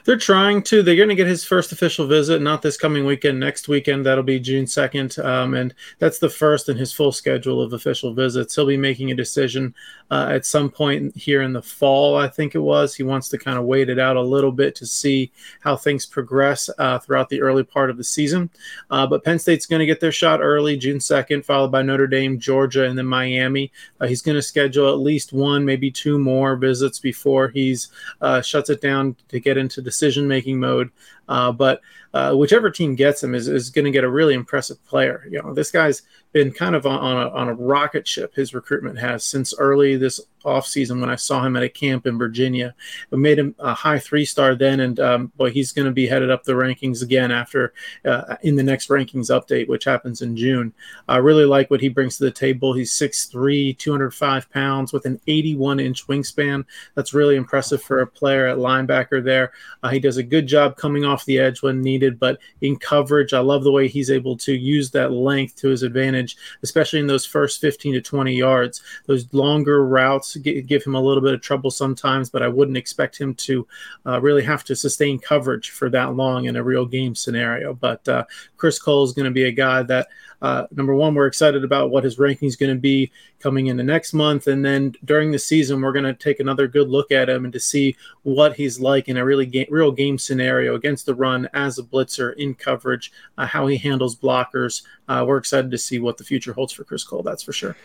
They're 0.05 0.17
trying 0.17 0.63
to. 0.65 0.83
They're 0.83 0.97
going 0.97 1.09
to 1.09 1.15
get 1.15 1.27
his 1.27 1.45
first 1.45 1.73
official 1.73 2.07
visit, 2.07 2.43
not 2.43 2.63
this 2.63 2.77
coming 2.77 3.05
weekend, 3.05 3.41
next 3.41 3.69
weekend. 3.69 4.07
That'll 4.07 4.25
be 4.25 4.41
June 4.41 4.65
2nd. 4.65 5.23
Um, 5.25 5.55
and 5.55 5.75
that's 5.99 6.19
the 6.19 6.29
first 6.29 6.69
in 6.69 6.77
his 6.77 6.93
full 6.93 7.13
schedule 7.13 7.61
of 7.61 7.73
official 7.73 8.15
visits. 8.15 8.55
He'll 8.55 8.67
be 8.67 8.77
making 8.77 9.11
a 9.11 9.15
decision 9.15 9.75
uh, 10.11 10.29
at 10.31 10.45
some 10.45 10.69
point 10.69 11.17
here 11.17 11.41
in 11.41 11.55
the 11.55 11.63
fall, 11.63 12.17
I 12.17 12.29
think 12.29 12.55
it 12.55 12.59
was. 12.59 12.95
He 12.95 13.03
wants 13.03 13.31
to 13.31 13.39
kind 13.39 13.59
of 13.59 13.65
wait 13.65 13.89
it 13.89 13.99
out 13.99 14.17
a 14.17 14.23
little 14.23 14.53
bit 14.53 14.75
to 14.75 14.87
see 14.87 15.33
how 15.61 15.75
things 15.75 16.05
progress 16.05 16.69
uh, 16.79 16.99
throughout 16.99 17.31
the 17.31 17.41
early 17.41 17.63
part 17.63 17.89
of 17.89 17.97
the 17.97 18.05
season. 18.05 18.51
Uh, 18.91 19.07
but 19.07 19.25
Penn 19.25 19.39
State's 19.39 19.65
going 19.65 19.81
to 19.81 19.87
get 19.87 20.01
their 20.01 20.13
shot 20.13 20.41
early, 20.43 20.77
June 20.77 20.99
2nd, 20.99 21.47
followed 21.47 21.73
by 21.73 21.81
Notre 21.81 22.07
Dame, 22.07 22.39
Georgia, 22.39 22.85
and 22.85 22.99
then 22.99 23.07
Miami. 23.07 23.73
Uh, 24.01 24.07
he's 24.07 24.21
going 24.21 24.37
to 24.37 24.43
schedule 24.43 24.91
at 24.91 24.99
least 24.99 25.33
one, 25.33 25.65
maybe 25.65 25.91
two 25.91 26.19
more 26.19 26.57
visits 26.57 26.99
before 26.99 27.49
he's 27.49 27.89
uh, 28.21 28.43
shuts 28.43 28.69
it 28.69 28.83
down 28.83 29.17
to 29.29 29.41
get 29.41 29.57
into 29.57 29.72
decision 29.81 30.29
making 30.29 30.61
mode. 30.61 30.91
Uh, 31.33 31.51
but 31.51 31.81
uh, 32.13 32.35
whichever 32.35 32.71
team 32.71 32.95
gets 32.95 33.23
him 33.23 33.35
is, 33.35 33.49
is 33.49 33.71
going 33.71 33.87
to 33.87 33.91
get 33.91 34.05
a 34.05 34.11
really 34.11 34.35
impressive 34.35 34.85
player. 34.85 35.27
You 35.31 35.43
know, 35.43 35.55
this 35.55 35.71
guy's 35.71 36.03
been 36.33 36.53
kind 36.53 36.75
of 36.75 36.85
on, 36.87 37.17
a, 37.17 37.31
on 37.31 37.49
a 37.49 37.55
rocket 37.55 38.07
ship. 38.07 38.35
His 38.35 38.53
recruitment 38.53 38.99
has 38.99 39.25
since 39.25 39.55
early 39.59 39.97
this 39.97 40.21
offseason 40.45 41.01
when 41.01 41.11
I 41.11 41.17
saw 41.17 41.45
him 41.45 41.57
at 41.57 41.63
a 41.63 41.69
camp 41.69 42.07
in 42.07 42.19
Virginia. 42.19 42.75
It 43.11 43.19
made 43.19 43.39
him 43.39 43.55
a 43.59 43.75
high 43.75 43.99
three 43.99 44.25
star 44.25 44.55
then, 44.55 44.81
and 44.81 44.99
um, 45.01 45.33
boy, 45.37 45.51
he's 45.51 45.73
going 45.73 45.87
to 45.87 45.93
be 45.93 46.07
headed 46.07 46.31
up 46.31 46.45
the 46.45 46.53
rankings 46.53 47.03
again 47.03 47.31
after 47.31 47.73
uh, 48.05 48.37
in 48.43 48.57
the 48.57 48.63
next 48.63 48.89
rankings 48.89 49.31
update, 49.31 49.69
which 49.69 49.85
happens 49.85 50.23
in 50.23 50.37
June. 50.37 50.73
I 51.09 51.19
really 51.19 51.45
like 51.45 51.71
what 51.71 51.81
he 51.81 51.89
brings 51.89 52.17
to 52.19 52.25
the 52.25 52.31
table. 52.31 52.73
He's 52.73 52.93
6'3, 52.93 53.79
205 53.79 54.51
pounds 54.51 54.93
with 54.93 55.07
an 55.07 55.21
81 55.27 55.81
inch 55.81 56.07
wingspan. 56.07 56.65
That's 56.95 57.15
really 57.15 57.37
impressive 57.37 57.83
for 57.83 58.01
a 58.01 58.07
player 58.07 58.47
at 58.47 58.59
linebacker 58.59 59.23
there. 59.23 59.53
Uh, 59.83 59.91
he 59.91 60.01
does 60.01 60.17
a 60.17 60.23
good 60.23 60.47
job 60.47 60.77
coming 60.77 61.05
off 61.05 61.22
the 61.25 61.39
edge 61.39 61.63
when 61.63 61.81
needed, 61.81 62.19
but 62.19 62.39
in 62.61 62.77
coverage, 62.77 63.33
I 63.33 63.41
love 63.41 63.65
the 63.65 63.73
way 63.73 63.89
he's 63.89 64.11
able 64.11 64.37
to 64.39 64.53
use 64.53 64.91
that 64.91 65.13
length 65.13 65.57
to 65.57 65.69
his 65.69 65.83
advantage, 65.83 66.37
especially 66.63 67.01
in 67.01 67.07
those 67.07 67.27
first 67.27 67.61
15 67.61 67.95
to 67.95 68.01
20 68.01 68.35
yards. 68.35 68.83
Those 69.07 69.33
longer 69.33 69.87
routes 69.87 70.37
give 70.37 70.85
him 70.85 70.95
a 70.95 71.01
little 71.01 71.23
bit 71.23 71.35
of 71.35 71.41
trouble 71.41 71.71
sometimes, 71.71 72.31
but 72.31 72.43
I 72.43 72.49
wouldn't 72.49 72.77
expect 72.77 73.19
him 73.19 73.35
to 73.35 73.67
uh, 74.07 74.21
really 74.21 74.43
have 74.43 74.65
to 74.65 74.77
sustain 74.77 75.19
coverage 75.19 75.71
for 75.71 75.91
that 75.91 76.15
long 76.15 76.47
in 76.47 76.57
a 76.57 76.63
real 76.63 76.87
game 76.87 77.15
scenario. 77.15 77.75
But 77.75 78.07
uh, 78.09 78.25
Chris 78.57 78.79
Cole 78.79 79.05
is 79.05 79.13
going 79.13 79.27
to 79.27 79.31
be 79.31 79.45
a 79.45 79.53
guy 79.53 79.83
that 79.85 80.09
uh, 80.43 80.67
number 80.73 80.93
one, 80.93 81.15
we're 81.15 81.29
excited 81.29 81.63
about 81.63 81.91
what 81.91 82.03
his 82.03 82.19
ranking 82.19 82.49
is 82.49 82.57
going 82.57 82.75
to 82.75 82.81
be 82.81 83.13
coming 83.39 83.69
in 83.69 83.77
the 83.77 83.83
next 83.83 84.13
month. 84.13 84.49
And 84.49 84.65
then 84.65 84.93
during 85.05 85.31
the 85.31 85.39
season, 85.39 85.81
we're 85.81 85.93
going 85.93 86.05
to 86.05 86.15
take 86.15 86.41
another 86.41 86.67
good 86.67 86.89
look 86.89 87.13
at 87.13 87.31
him 87.31 87.45
and 87.45 87.53
to 87.53 87.61
see 87.61 87.97
what 88.25 88.57
he's 88.57 88.81
like 88.81 89.09
in 89.09 89.17
a 89.17 89.25
really 89.25 89.47
ga- 89.47 89.69
real 89.71 89.93
game 89.93 90.19
scenario 90.19 90.75
against 90.75 91.02
the 91.03 91.15
run 91.15 91.49
as 91.55 91.79
a 91.79 91.83
blitzer 91.83 92.35
in 92.37 92.55
coverage, 92.55 93.13
uh, 93.39 93.47
how 93.47 93.67
he 93.67 93.77
handles 93.77 94.17
blockers. 94.17 94.83
Uh, 95.09 95.25
we're 95.27 95.37
excited 95.37 95.71
to 95.71 95.79
see 95.79 95.99
what 95.99 96.17
the 96.17 96.25
future 96.25 96.53
holds 96.53 96.73
for 96.73 96.85
Chris 96.85 97.05
Cole. 97.05 97.23
That's 97.23 97.43
for 97.43 97.53
sure. 97.53 97.77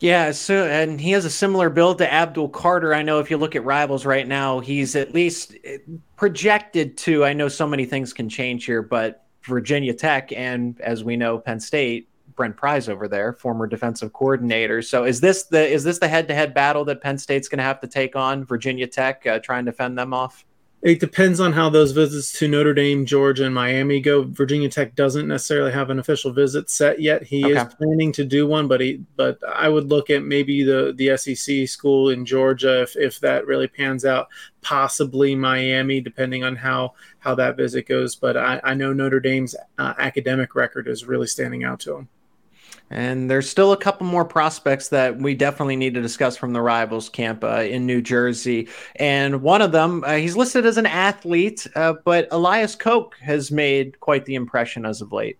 Yeah. 0.00 0.32
So, 0.32 0.66
and 0.66 1.00
he 1.00 1.12
has 1.12 1.24
a 1.24 1.30
similar 1.30 1.70
build 1.70 1.98
to 1.98 2.12
Abdul 2.12 2.50
Carter. 2.50 2.94
I 2.94 3.02
know 3.02 3.18
if 3.18 3.30
you 3.30 3.36
look 3.36 3.56
at 3.56 3.64
rivals 3.64 4.04
right 4.04 4.26
now, 4.26 4.60
he's 4.60 4.96
at 4.96 5.14
least 5.14 5.54
eh, 5.64 5.78
projected 6.16 6.96
to. 6.98 7.24
I 7.24 7.32
know 7.32 7.48
so 7.48 7.66
many 7.66 7.84
things 7.84 8.12
can 8.12 8.28
change 8.28 8.64
here, 8.64 8.82
but 8.82 9.26
Virginia 9.44 9.94
Tech 9.94 10.32
and, 10.32 10.80
as 10.80 11.04
we 11.04 11.16
know, 11.16 11.38
Penn 11.38 11.60
State. 11.60 12.08
Brent 12.34 12.54
Pry's 12.54 12.90
over 12.90 13.08
there, 13.08 13.32
former 13.32 13.66
defensive 13.66 14.12
coordinator. 14.12 14.82
So 14.82 15.04
is 15.04 15.20
this 15.20 15.44
the 15.44 15.66
is 15.66 15.82
this 15.82 15.98
the 15.98 16.06
head 16.06 16.28
to 16.28 16.34
head 16.34 16.52
battle 16.52 16.84
that 16.84 17.00
Penn 17.00 17.16
State's 17.16 17.48
going 17.48 17.58
to 17.58 17.64
have 17.64 17.80
to 17.80 17.86
take 17.86 18.14
on 18.14 18.44
Virginia 18.44 18.86
Tech, 18.86 19.26
uh, 19.26 19.38
trying 19.38 19.64
to 19.64 19.72
fend 19.72 19.98
them 19.98 20.12
off? 20.12 20.44
It 20.86 21.00
depends 21.00 21.40
on 21.40 21.52
how 21.52 21.68
those 21.68 21.90
visits 21.90 22.30
to 22.38 22.46
Notre 22.46 22.72
Dame, 22.72 23.06
Georgia, 23.06 23.44
and 23.44 23.52
Miami 23.52 23.98
go. 23.98 24.22
Virginia 24.22 24.68
Tech 24.68 24.94
doesn't 24.94 25.26
necessarily 25.26 25.72
have 25.72 25.90
an 25.90 25.98
official 25.98 26.32
visit 26.32 26.70
set 26.70 27.00
yet. 27.00 27.24
He 27.24 27.44
okay. 27.44 27.60
is 27.60 27.74
planning 27.74 28.12
to 28.12 28.24
do 28.24 28.46
one, 28.46 28.68
but 28.68 28.80
he 28.80 29.02
but 29.16 29.36
I 29.52 29.68
would 29.68 29.88
look 29.88 30.10
at 30.10 30.22
maybe 30.22 30.62
the 30.62 30.94
the 30.96 31.16
SEC 31.16 31.66
school 31.66 32.10
in 32.10 32.24
Georgia 32.24 32.82
if 32.82 32.94
if 32.94 33.18
that 33.18 33.48
really 33.48 33.66
pans 33.66 34.04
out. 34.04 34.28
Possibly 34.62 35.34
Miami, 35.34 36.00
depending 36.00 36.44
on 36.44 36.54
how 36.54 36.92
how 37.18 37.34
that 37.34 37.56
visit 37.56 37.88
goes. 37.88 38.14
But 38.14 38.36
I, 38.36 38.60
I 38.62 38.74
know 38.74 38.92
Notre 38.92 39.18
Dame's 39.18 39.56
uh, 39.78 39.94
academic 39.98 40.54
record 40.54 40.86
is 40.86 41.04
really 41.04 41.26
standing 41.26 41.64
out 41.64 41.80
to 41.80 41.96
him. 41.96 42.08
And 42.90 43.28
there's 43.28 43.50
still 43.50 43.72
a 43.72 43.76
couple 43.76 44.06
more 44.06 44.24
prospects 44.24 44.88
that 44.88 45.18
we 45.18 45.34
definitely 45.34 45.76
need 45.76 45.94
to 45.94 46.02
discuss 46.02 46.36
from 46.36 46.52
the 46.52 46.62
rivals 46.62 47.08
camp 47.08 47.42
uh, 47.42 47.62
in 47.62 47.84
New 47.84 48.00
Jersey. 48.00 48.68
And 48.96 49.42
one 49.42 49.60
of 49.60 49.72
them, 49.72 50.04
uh, 50.04 50.14
he's 50.14 50.36
listed 50.36 50.64
as 50.66 50.76
an 50.76 50.86
athlete, 50.86 51.66
uh, 51.74 51.94
but 52.04 52.28
Elias 52.30 52.76
Coke 52.76 53.16
has 53.20 53.50
made 53.50 53.98
quite 53.98 54.24
the 54.24 54.36
impression 54.36 54.86
as 54.86 55.00
of 55.00 55.12
late. 55.12 55.36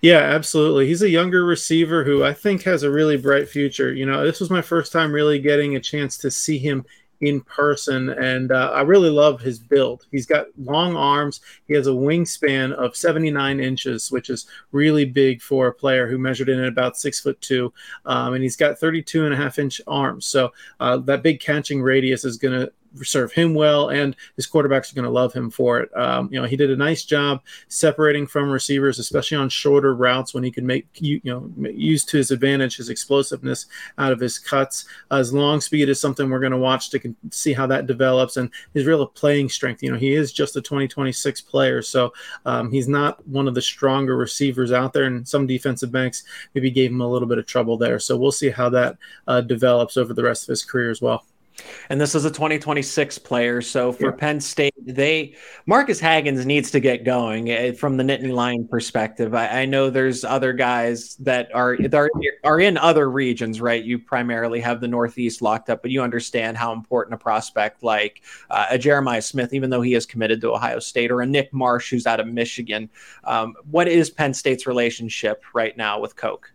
Yeah, 0.00 0.18
absolutely. 0.18 0.86
He's 0.86 1.02
a 1.02 1.10
younger 1.10 1.44
receiver 1.44 2.04
who 2.04 2.24
I 2.24 2.34
think 2.34 2.62
has 2.62 2.82
a 2.82 2.90
really 2.90 3.16
bright 3.16 3.48
future. 3.48 3.92
You 3.92 4.06
know, 4.06 4.24
this 4.24 4.40
was 4.40 4.50
my 4.50 4.62
first 4.62 4.92
time 4.92 5.12
really 5.12 5.38
getting 5.38 5.76
a 5.76 5.80
chance 5.80 6.16
to 6.18 6.30
see 6.30 6.58
him 6.58 6.84
in 7.22 7.40
person, 7.40 8.10
and 8.10 8.50
uh, 8.50 8.72
I 8.74 8.82
really 8.82 9.08
love 9.08 9.40
his 9.40 9.58
build. 9.58 10.06
He's 10.10 10.26
got 10.26 10.46
long 10.58 10.96
arms. 10.96 11.40
He 11.68 11.74
has 11.74 11.86
a 11.86 11.90
wingspan 11.90 12.72
of 12.72 12.96
79 12.96 13.60
inches, 13.60 14.10
which 14.10 14.28
is 14.28 14.46
really 14.72 15.04
big 15.04 15.40
for 15.40 15.68
a 15.68 15.74
player 15.74 16.08
who 16.08 16.18
measured 16.18 16.48
in 16.48 16.58
at 16.58 16.68
about 16.68 16.98
six 16.98 17.20
foot 17.20 17.40
two, 17.40 17.72
um, 18.06 18.34
and 18.34 18.42
he's 18.42 18.56
got 18.56 18.78
32 18.78 19.24
and 19.24 19.32
a 19.32 19.36
half 19.36 19.60
inch 19.60 19.80
arms. 19.86 20.26
So 20.26 20.52
uh, 20.80 20.96
that 20.98 21.22
big 21.22 21.40
catching 21.40 21.80
radius 21.80 22.24
is 22.24 22.36
going 22.36 22.58
to 22.58 22.72
serve 23.02 23.32
him 23.32 23.54
well, 23.54 23.90
and 23.90 24.16
his 24.36 24.46
quarterbacks 24.46 24.92
are 24.92 24.94
going 24.94 25.04
to 25.04 25.10
love 25.10 25.32
him 25.32 25.50
for 25.50 25.80
it. 25.80 25.96
Um, 25.96 26.28
you 26.32 26.40
know, 26.40 26.46
he 26.46 26.56
did 26.56 26.70
a 26.70 26.76
nice 26.76 27.04
job 27.04 27.42
separating 27.68 28.26
from 28.26 28.50
receivers, 28.50 28.98
especially 28.98 29.36
on 29.36 29.48
shorter 29.48 29.94
routes 29.94 30.34
when 30.34 30.44
he 30.44 30.50
could 30.50 30.64
make 30.64 30.86
you, 31.00 31.20
you 31.22 31.32
know 31.32 31.70
use 31.70 32.04
to 32.04 32.16
his 32.16 32.30
advantage 32.30 32.76
his 32.76 32.88
explosiveness 32.88 33.66
out 33.98 34.12
of 34.12 34.20
his 34.20 34.38
cuts. 34.38 34.86
Uh, 35.10 35.18
his 35.18 35.32
long 35.32 35.60
speed 35.60 35.88
is 35.88 36.00
something 36.00 36.28
we're 36.28 36.40
going 36.40 36.52
to 36.52 36.58
watch 36.58 36.90
to 36.90 37.14
see 37.30 37.52
how 37.52 37.66
that 37.66 37.86
develops, 37.86 38.36
and 38.36 38.50
his 38.74 38.86
real 38.86 39.06
playing 39.06 39.48
strength. 39.48 39.82
You 39.82 39.92
know, 39.92 39.98
he 39.98 40.14
is 40.14 40.32
just 40.32 40.56
a 40.56 40.60
2026 40.60 41.40
player, 41.42 41.82
so 41.82 42.12
um, 42.46 42.70
he's 42.70 42.88
not 42.88 43.26
one 43.26 43.48
of 43.48 43.54
the 43.54 43.62
stronger 43.62 44.16
receivers 44.16 44.72
out 44.72 44.92
there, 44.92 45.04
and 45.04 45.26
some 45.26 45.46
defensive 45.46 45.92
backs 45.92 46.24
maybe 46.54 46.70
gave 46.70 46.90
him 46.90 47.00
a 47.00 47.08
little 47.08 47.28
bit 47.28 47.38
of 47.38 47.46
trouble 47.46 47.76
there. 47.76 47.98
So 47.98 48.16
we'll 48.16 48.32
see 48.32 48.50
how 48.50 48.68
that 48.70 48.96
uh, 49.26 49.40
develops 49.40 49.96
over 49.96 50.14
the 50.14 50.22
rest 50.22 50.44
of 50.44 50.48
his 50.48 50.64
career 50.64 50.90
as 50.90 51.00
well. 51.00 51.24
And 51.88 52.00
this 52.00 52.14
is 52.14 52.24
a 52.24 52.30
2026 52.30 53.18
player. 53.18 53.60
So 53.62 53.92
for 53.92 54.06
yeah. 54.06 54.12
Penn 54.12 54.40
State, 54.40 54.74
they 54.84 55.36
Marques 55.66 56.00
Hagans 56.00 56.44
needs 56.44 56.70
to 56.72 56.80
get 56.80 57.04
going 57.04 57.50
eh, 57.50 57.72
from 57.72 57.96
the 57.96 58.04
Nittany 58.04 58.32
Lion 58.32 58.66
perspective. 58.66 59.34
I, 59.34 59.62
I, 59.62 59.64
know 59.64 59.90
there's 59.90 60.24
other 60.24 60.52
guys 60.52 61.16
that 61.16 61.54
are, 61.54 61.76
are 61.92 62.10
are 62.44 62.60
in 62.60 62.76
other 62.76 63.10
regions, 63.10 63.60
right? 63.60 63.82
You 63.82 63.98
primarily 63.98 64.60
have 64.60 64.80
the 64.80 64.88
Northeast 64.88 65.42
locked 65.42 65.70
up, 65.70 65.82
but 65.82 65.90
you 65.90 66.02
understand 66.02 66.56
how 66.56 66.72
important 66.72 67.14
a 67.14 67.18
prospect 67.18 67.82
like 67.82 68.22
uh, 68.50 68.66
a 68.70 68.78
Jeremiah 68.78 69.22
Smith, 69.22 69.52
even 69.52 69.70
though 69.70 69.82
he 69.82 69.94
is 69.94 70.06
committed 70.06 70.40
to 70.40 70.52
Ohio 70.52 70.78
State, 70.78 71.10
or 71.10 71.20
a 71.22 71.26
Nick 71.26 71.52
Marsh 71.52 71.90
who's 71.90 72.06
out 72.06 72.20
of 72.20 72.26
Michigan. 72.26 72.90
Um, 73.24 73.54
what 73.70 73.88
is 73.88 74.10
Penn 74.10 74.34
State's 74.34 74.66
relationship 74.66 75.42
right 75.54 75.76
now 75.76 76.00
with 76.00 76.16
Coke? 76.16 76.52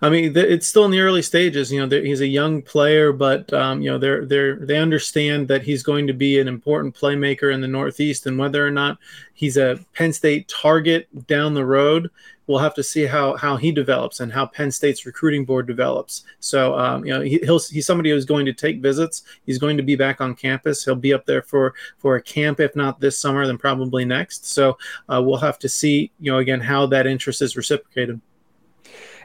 I 0.00 0.08
mean, 0.08 0.36
it's 0.36 0.66
still 0.66 0.84
in 0.84 0.90
the 0.90 1.00
early 1.00 1.22
stages. 1.22 1.70
You 1.70 1.86
know, 1.86 2.00
he's 2.02 2.20
a 2.20 2.26
young 2.26 2.62
player, 2.62 3.12
but 3.12 3.52
um, 3.52 3.80
you 3.82 3.90
know, 3.90 3.98
they're 3.98 4.24
they're 4.24 4.56
they 4.56 4.76
understand 4.76 5.48
that 5.48 5.62
he's 5.62 5.82
going 5.82 6.06
to 6.06 6.12
be 6.12 6.38
an 6.38 6.48
important 6.48 6.94
playmaker 6.94 7.52
in 7.52 7.60
the 7.60 7.68
Northeast, 7.68 8.26
and 8.26 8.38
whether 8.38 8.66
or 8.66 8.70
not 8.70 8.98
he's 9.34 9.56
a 9.56 9.78
Penn 9.94 10.12
State 10.12 10.48
target 10.48 11.08
down 11.26 11.54
the 11.54 11.64
road, 11.64 12.10
we'll 12.46 12.58
have 12.58 12.74
to 12.74 12.82
see 12.82 13.06
how 13.06 13.36
how 13.36 13.56
he 13.56 13.70
develops 13.72 14.20
and 14.20 14.32
how 14.32 14.46
Penn 14.46 14.70
State's 14.70 15.06
recruiting 15.06 15.44
board 15.44 15.66
develops. 15.66 16.24
So, 16.40 16.78
um, 16.78 17.04
you 17.04 17.12
know, 17.12 17.20
he, 17.20 17.38
he'll 17.38 17.60
he's 17.60 17.86
somebody 17.86 18.10
who's 18.10 18.24
going 18.24 18.46
to 18.46 18.52
take 18.52 18.82
visits. 18.82 19.22
He's 19.46 19.58
going 19.58 19.76
to 19.76 19.82
be 19.82 19.96
back 19.96 20.20
on 20.20 20.34
campus. 20.34 20.84
He'll 20.84 20.94
be 20.94 21.14
up 21.14 21.26
there 21.26 21.42
for 21.42 21.74
for 21.98 22.16
a 22.16 22.22
camp, 22.22 22.60
if 22.60 22.74
not 22.74 23.00
this 23.00 23.18
summer, 23.18 23.46
then 23.46 23.58
probably 23.58 24.04
next. 24.04 24.46
So, 24.46 24.78
uh, 25.08 25.22
we'll 25.24 25.38
have 25.38 25.58
to 25.60 25.68
see, 25.68 26.10
you 26.20 26.32
know, 26.32 26.38
again 26.38 26.60
how 26.60 26.86
that 26.86 27.06
interest 27.06 27.42
is 27.42 27.56
reciprocated. 27.56 28.20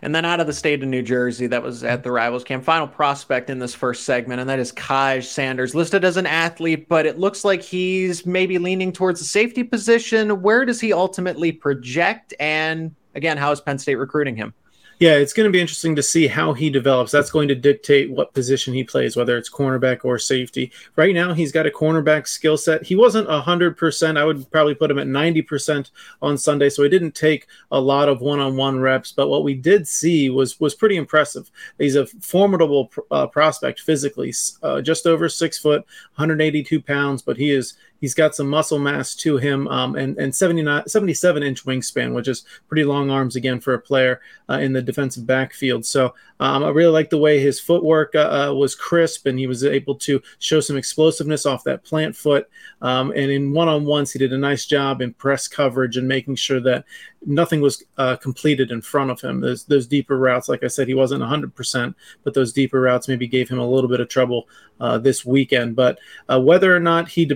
And 0.02 0.14
then 0.14 0.26
out 0.26 0.40
of 0.40 0.48
the 0.48 0.54
state 0.54 0.84
of 0.84 0.90
New 0.90 1.02
Jersey, 1.02 1.48
that 1.48 1.64
was 1.64 1.84
at 1.84 2.04
the 2.04 2.12
Rivals 2.12 2.44
Camp. 2.44 2.64
Final 2.64 2.88
prospect 2.88 3.50
in 3.50 3.60
this 3.60 3.74
first 3.74 4.04
segment, 4.04 4.40
and 4.40 4.50
that 4.50 4.60
is 4.60 4.72
Kaj 4.72 5.24
Sanders, 5.24 5.74
listed 5.74 6.06
as 6.06 6.18
an 6.18 6.26
athlete, 6.26 6.88
but 6.88 7.06
it 7.06 7.18
looks 7.18 7.44
like 7.44 7.62
he's 7.62 8.26
maybe 8.26 8.58
leaning 8.58 8.92
towards 8.92 9.20
the 9.20 9.26
safety 9.26 9.64
position. 9.64 10.42
Where 10.42 10.66
does 10.66 10.80
he 10.80 10.94
ultimately 10.94 11.52
project? 11.52 12.34
And 12.40 12.94
again, 13.16 13.38
how 13.38 13.52
is 13.52 13.62
Penn 13.62 13.80
State 13.80 13.96
recruiting 13.96 14.36
him? 14.36 14.54
Yeah, 15.00 15.14
it's 15.14 15.34
going 15.34 15.46
to 15.46 15.52
be 15.52 15.62
interesting 15.62 15.96
to 15.96 16.02
see 16.02 16.26
how 16.26 16.54
he 16.54 16.72
develops. 16.72 17.12
That's 17.12 17.30
going 17.30 17.50
to 17.50 17.56
dictate 17.56 18.10
what 18.10 18.34
position 18.34 18.74
he 18.74 18.84
plays, 18.84 19.16
whether 19.16 19.38
it's 19.38 19.50
cornerback 19.50 20.04
or 20.04 20.18
safety. 20.18 20.72
Right 20.96 21.14
now, 21.14 21.36
he's 21.36 21.52
got 21.52 21.68
a 21.68 21.72
cornerback 21.72 22.28
skill 22.28 22.58
set. 22.58 22.84
He 22.84 22.96
wasn't 22.96 23.28
100%. 23.28 24.18
I 24.18 24.26
would 24.26 24.52
probably 24.52 24.74
put 24.74 24.90
him 24.90 24.98
at 24.98 25.06
90% 25.06 25.92
on 26.24 26.36
Sunday, 26.36 26.70
so 26.70 26.82
he 26.82 26.90
didn't 26.90 27.14
take 27.14 27.46
a 27.70 27.80
lot 27.80 28.10
of 28.10 28.22
one-on-one 28.22 28.80
reps, 28.80 29.12
but 29.12 29.30
what 29.30 29.44
we 29.44 29.54
did 29.54 29.88
see 29.88 30.32
was 30.32 30.60
was 30.60 30.74
pretty 30.74 30.98
impressive. 30.98 31.52
He's 31.78 31.96
a 31.96 32.08
formidable 32.08 32.92
uh, 33.12 33.28
prospect 33.28 33.82
physically, 33.82 34.34
uh, 34.64 34.82
just 34.82 35.06
over 35.06 35.30
6 35.30 35.60
foot, 35.60 35.82
182 36.16 36.82
pounds, 36.82 37.22
but 37.22 37.38
he 37.38 37.52
is 37.52 37.76
He's 38.00 38.14
got 38.14 38.36
some 38.36 38.50
muscle 38.50 38.80
mass 38.80 39.16
to 39.16 39.38
him 39.38 39.68
um, 39.68 39.96
and, 39.96 40.18
and 40.18 40.34
79, 40.34 40.88
77 40.88 41.44
inch 41.44 41.66
wingspan, 41.66 42.14
which 42.14 42.28
is 42.28 42.46
pretty 42.68 42.84
long 42.84 43.10
arms 43.10 43.36
again 43.36 43.60
for 43.60 43.74
a 43.74 43.80
player 43.80 44.22
uh, 44.50 44.60
in 44.60 44.74
the 44.74 44.82
defensive 44.88 45.28
backfield. 45.28 45.86
So 45.86 46.16
um, 46.40 46.64
I 46.64 46.70
really 46.70 46.92
like 46.92 47.12
the 47.12 47.18
way 47.18 47.40
his 47.40 47.60
footwork 47.60 48.16
uh, 48.16 48.50
uh, 48.50 48.54
was 48.54 48.74
crisp 48.74 49.28
and 49.28 49.38
he 49.38 49.46
was 49.46 49.64
able 49.64 49.96
to 49.96 50.22
show 50.40 50.60
some 50.60 50.78
explosiveness 50.78 51.46
off 51.46 51.64
that 51.66 51.84
plant 51.84 52.16
foot. 52.16 52.50
Um, 52.82 53.12
and 53.12 53.32
in 53.32 53.54
one 53.54 53.68
on 53.68 53.86
ones, 53.86 54.12
he 54.12 54.20
did 54.20 54.34
a 54.34 54.38
nice 54.38 54.66
job 54.66 55.02
in 55.02 55.14
press 55.14 55.48
coverage 55.48 55.98
and 55.98 56.08
making 56.08 56.36
sure 56.36 56.60
that 56.62 56.86
nothing 57.26 57.62
was 57.62 57.84
uh, 57.98 58.16
completed 58.16 58.72
in 58.72 58.82
front 58.82 59.12
of 59.12 59.20
him. 59.22 59.42
Those, 59.42 59.66
those 59.66 59.88
deeper 59.88 60.18
routes, 60.18 60.50
like 60.50 60.64
I 60.64 60.68
said, 60.68 60.88
he 60.88 60.94
wasn't 60.94 61.24
100%, 61.24 61.96
but 62.24 62.34
those 62.34 62.54
deeper 62.54 62.82
routes 62.82 63.08
maybe 63.08 63.28
gave 63.28 63.50
him 63.50 63.60
a 63.60 63.68
little 63.68 63.90
bit 63.90 64.00
of 64.00 64.10
trouble 64.10 64.48
uh, 64.80 64.98
this 64.98 65.26
weekend. 65.26 65.76
But 65.76 66.00
uh, 66.30 66.40
whether 66.40 66.76
or 66.76 66.80
not 66.80 67.10
he 67.10 67.30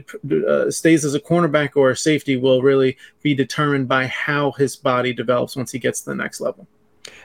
uh, 0.47 0.71
stays 0.71 1.05
as 1.05 1.15
a 1.15 1.19
cornerback 1.19 1.71
or 1.75 1.89
a 1.89 1.97
safety 1.97 2.37
will 2.37 2.61
really 2.61 2.97
be 3.21 3.33
determined 3.33 3.87
by 3.87 4.07
how 4.07 4.51
his 4.51 4.75
body 4.75 5.13
develops 5.13 5.55
once 5.55 5.71
he 5.71 5.79
gets 5.79 6.01
to 6.01 6.11
the 6.11 6.15
next 6.15 6.39
level. 6.39 6.67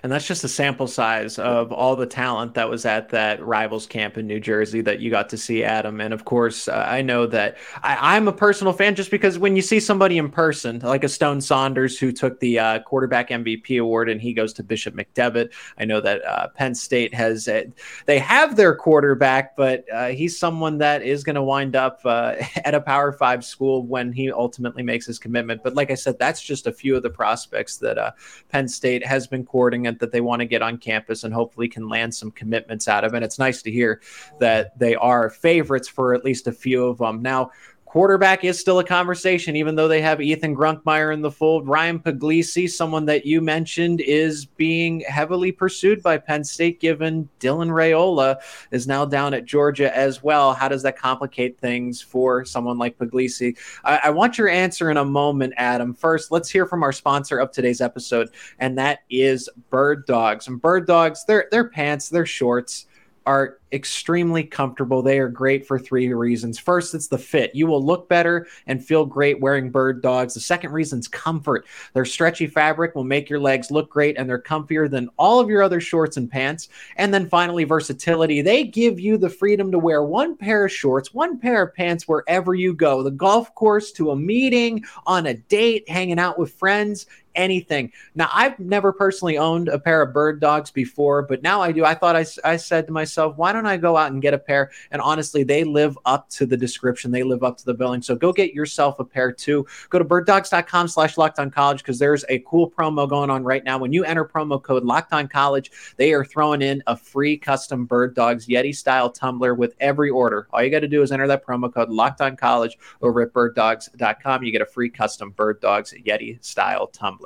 And 0.02 0.12
that's 0.12 0.26
just 0.26 0.44
a 0.44 0.48
sample 0.48 0.86
size 0.86 1.38
of 1.38 1.72
all 1.72 1.96
the 1.96 2.06
talent 2.06 2.54
that 2.54 2.68
was 2.68 2.84
at 2.84 3.08
that 3.10 3.44
rivals 3.44 3.86
camp 3.86 4.16
in 4.16 4.26
New 4.26 4.40
Jersey 4.40 4.80
that 4.82 5.00
you 5.00 5.10
got 5.10 5.28
to 5.30 5.36
see, 5.36 5.64
Adam. 5.64 6.00
And 6.00 6.14
of 6.14 6.24
course, 6.24 6.68
uh, 6.68 6.86
I 6.88 7.02
know 7.02 7.26
that 7.26 7.56
I, 7.82 8.16
am 8.16 8.28
a 8.28 8.32
personal 8.32 8.72
fan 8.72 8.94
just 8.94 9.10
because 9.10 9.38
when 9.38 9.56
you 9.56 9.62
see 9.62 9.80
somebody 9.80 10.18
in 10.18 10.30
person, 10.30 10.78
like 10.80 11.04
a 11.04 11.08
Stone 11.08 11.40
Saunders 11.40 11.98
who 11.98 12.12
took 12.12 12.40
the 12.40 12.58
uh, 12.58 12.78
quarterback 12.80 13.30
MVP 13.30 13.80
award 13.80 14.08
and 14.08 14.20
he 14.20 14.32
goes 14.32 14.52
to 14.54 14.62
Bishop 14.62 14.94
McDevitt, 14.94 15.52
I 15.78 15.84
know 15.84 16.00
that 16.00 16.24
uh, 16.24 16.48
Penn 16.48 16.74
State 16.74 17.12
has, 17.14 17.48
uh, 17.48 17.64
they 18.06 18.18
have 18.18 18.56
their 18.56 18.74
quarterback, 18.74 19.56
but 19.56 19.84
uh, 19.92 20.08
he's 20.08 20.38
someone 20.38 20.78
that 20.78 21.02
is 21.02 21.24
going 21.24 21.36
to 21.36 21.42
wind 21.42 21.76
up 21.76 22.00
uh, 22.04 22.36
at 22.64 22.74
a 22.74 22.80
Power 22.80 23.12
Five 23.12 23.44
school 23.44 23.82
when 23.84 24.12
he 24.12 24.30
ultimately 24.30 24.82
makes 24.82 25.06
his 25.06 25.18
commitment. 25.18 25.62
But 25.62 25.74
like 25.74 25.90
I 25.90 25.94
said, 25.94 26.18
that's 26.18 26.42
just 26.42 26.66
a 26.66 26.72
few 26.72 26.96
of 26.96 27.02
the 27.02 27.10
prospects 27.10 27.76
that 27.78 28.14
Penn 28.50 28.68
State 28.68 29.04
has 29.04 29.26
been 29.26 29.44
courting 29.66 29.82
that 29.82 30.12
they 30.12 30.20
want 30.20 30.38
to 30.38 30.46
get 30.46 30.62
on 30.62 30.78
campus 30.78 31.24
and 31.24 31.34
hopefully 31.34 31.66
can 31.66 31.88
land 31.88 32.14
some 32.14 32.30
commitments 32.30 32.86
out 32.86 33.02
of. 33.02 33.14
And 33.14 33.24
it's 33.24 33.36
nice 33.36 33.62
to 33.62 33.70
hear 33.72 34.00
that 34.38 34.78
they 34.78 34.94
are 34.94 35.28
favorites 35.28 35.88
for 35.88 36.14
at 36.14 36.24
least 36.24 36.46
a 36.46 36.52
few 36.52 36.86
of 36.86 36.98
them. 36.98 37.20
Now, 37.20 37.50
quarterback 37.96 38.44
is 38.44 38.60
still 38.60 38.78
a 38.78 38.84
conversation, 38.84 39.56
even 39.56 39.74
though 39.74 39.88
they 39.88 40.02
have 40.02 40.20
Ethan 40.20 40.54
Grunkemeyer 40.54 41.14
in 41.14 41.22
the 41.22 41.30
fold. 41.30 41.66
Ryan 41.66 41.98
Puglisi, 41.98 42.68
someone 42.68 43.06
that 43.06 43.24
you 43.24 43.40
mentioned, 43.40 44.02
is 44.02 44.44
being 44.44 45.00
heavily 45.08 45.50
pursued 45.50 46.02
by 46.02 46.18
Penn 46.18 46.44
State, 46.44 46.78
given 46.78 47.26
Dylan 47.40 47.70
Raiola 47.70 48.36
is 48.70 48.86
now 48.86 49.06
down 49.06 49.32
at 49.32 49.46
Georgia 49.46 49.96
as 49.96 50.22
well. 50.22 50.52
How 50.52 50.68
does 50.68 50.82
that 50.82 50.98
complicate 50.98 51.58
things 51.58 52.02
for 52.02 52.44
someone 52.44 52.76
like 52.76 52.98
Puglisi? 52.98 53.56
I, 53.82 54.00
I 54.04 54.10
want 54.10 54.36
your 54.36 54.50
answer 54.50 54.90
in 54.90 54.98
a 54.98 55.04
moment, 55.06 55.54
Adam. 55.56 55.94
First, 55.94 56.30
let's 56.30 56.50
hear 56.50 56.66
from 56.66 56.82
our 56.82 56.92
sponsor 56.92 57.38
of 57.38 57.50
today's 57.50 57.80
episode, 57.80 58.28
and 58.58 58.76
that 58.76 59.04
is 59.08 59.48
Bird 59.70 60.04
Dogs. 60.04 60.48
And 60.48 60.60
Bird 60.60 60.86
Dogs, 60.86 61.24
their 61.24 61.48
their 61.50 61.70
pants, 61.70 62.10
their 62.10 62.26
shorts 62.26 62.88
are 63.26 63.58
extremely 63.72 64.44
comfortable. 64.44 65.02
They 65.02 65.18
are 65.18 65.28
great 65.28 65.66
for 65.66 65.78
three 65.78 66.12
reasons. 66.12 66.58
First, 66.58 66.94
it's 66.94 67.08
the 67.08 67.18
fit. 67.18 67.54
You 67.54 67.66
will 67.66 67.84
look 67.84 68.08
better 68.08 68.46
and 68.66 68.82
feel 68.82 69.04
great 69.04 69.40
wearing 69.40 69.70
bird 69.70 70.00
dogs. 70.00 70.34
The 70.34 70.40
second 70.40 70.72
reason 70.72 71.00
is 71.00 71.08
comfort. 71.08 71.66
Their 71.92 72.04
stretchy 72.04 72.46
fabric 72.46 72.94
will 72.94 73.04
make 73.04 73.28
your 73.28 73.40
legs 73.40 73.70
look 73.70 73.90
great 73.90 74.16
and 74.16 74.28
they're 74.28 74.40
comfier 74.40 74.88
than 74.88 75.10
all 75.18 75.40
of 75.40 75.48
your 75.48 75.62
other 75.62 75.80
shorts 75.80 76.16
and 76.16 76.30
pants. 76.30 76.68
And 76.96 77.12
then 77.12 77.28
finally, 77.28 77.64
versatility. 77.64 78.40
They 78.40 78.64
give 78.64 79.00
you 79.00 79.18
the 79.18 79.28
freedom 79.28 79.72
to 79.72 79.78
wear 79.78 80.04
one 80.04 80.36
pair 80.36 80.64
of 80.64 80.72
shorts, 80.72 81.12
one 81.12 81.38
pair 81.38 81.64
of 81.64 81.74
pants 81.74 82.06
wherever 82.06 82.54
you 82.54 82.72
go 82.72 83.02
the 83.02 83.10
golf 83.10 83.54
course, 83.54 83.90
to 83.92 84.12
a 84.12 84.16
meeting, 84.16 84.84
on 85.06 85.26
a 85.26 85.34
date, 85.34 85.88
hanging 85.88 86.18
out 86.18 86.38
with 86.38 86.54
friends 86.54 87.06
anything. 87.36 87.92
Now, 88.14 88.28
I've 88.32 88.58
never 88.58 88.92
personally 88.92 89.38
owned 89.38 89.68
a 89.68 89.78
pair 89.78 90.02
of 90.02 90.12
bird 90.12 90.40
dogs 90.40 90.70
before, 90.70 91.22
but 91.22 91.42
now 91.42 91.60
I 91.60 91.72
do. 91.72 91.84
I 91.84 91.94
thought 91.94 92.16
I, 92.16 92.24
I 92.44 92.56
said 92.56 92.86
to 92.86 92.92
myself, 92.92 93.36
why 93.36 93.52
don't 93.52 93.66
I 93.66 93.76
go 93.76 93.96
out 93.96 94.12
and 94.12 94.20
get 94.20 94.34
a 94.34 94.38
pair? 94.38 94.70
And 94.90 95.00
honestly, 95.00 95.44
they 95.44 95.64
live 95.64 95.98
up 96.04 96.28
to 96.30 96.46
the 96.46 96.56
description. 96.56 97.10
They 97.10 97.22
live 97.22 97.44
up 97.44 97.56
to 97.58 97.64
the 97.64 97.74
billing. 97.74 98.02
So 98.02 98.16
go 98.16 98.32
get 98.32 98.54
yourself 98.54 98.98
a 98.98 99.04
pair 99.04 99.30
too. 99.32 99.66
Go 99.90 99.98
to 99.98 100.04
birddogs.com 100.04 100.88
slash 100.88 101.16
locked 101.16 101.36
college 101.52 101.78
because 101.78 101.98
there's 101.98 102.24
a 102.28 102.38
cool 102.40 102.70
promo 102.70 103.08
going 103.08 103.30
on 103.30 103.44
right 103.44 103.62
now. 103.62 103.78
When 103.78 103.92
you 103.92 104.04
enter 104.04 104.24
promo 104.24 104.62
code 104.62 104.84
locked 104.84 105.12
college, 105.30 105.70
they 105.96 106.12
are 106.12 106.24
throwing 106.24 106.62
in 106.62 106.82
a 106.86 106.96
free 106.96 107.36
custom 107.36 107.84
bird 107.84 108.14
dogs 108.14 108.46
Yeti 108.46 108.74
style 108.74 109.10
tumbler 109.10 109.54
with 109.54 109.74
every 109.80 110.10
order. 110.10 110.48
All 110.52 110.62
you 110.62 110.70
got 110.70 110.80
to 110.80 110.88
do 110.88 111.02
is 111.02 111.12
enter 111.12 111.26
that 111.26 111.44
promo 111.44 111.72
code 111.72 111.90
locked 111.90 112.20
college 112.38 112.78
over 113.02 113.22
at 113.22 113.32
birddogs.com. 113.32 114.42
You 114.42 114.52
get 114.52 114.62
a 114.62 114.66
free 114.66 114.88
custom 114.88 115.30
bird 115.30 115.60
dogs 115.60 115.94
Yeti 116.06 116.42
style 116.44 116.86
tumbler. 116.86 117.25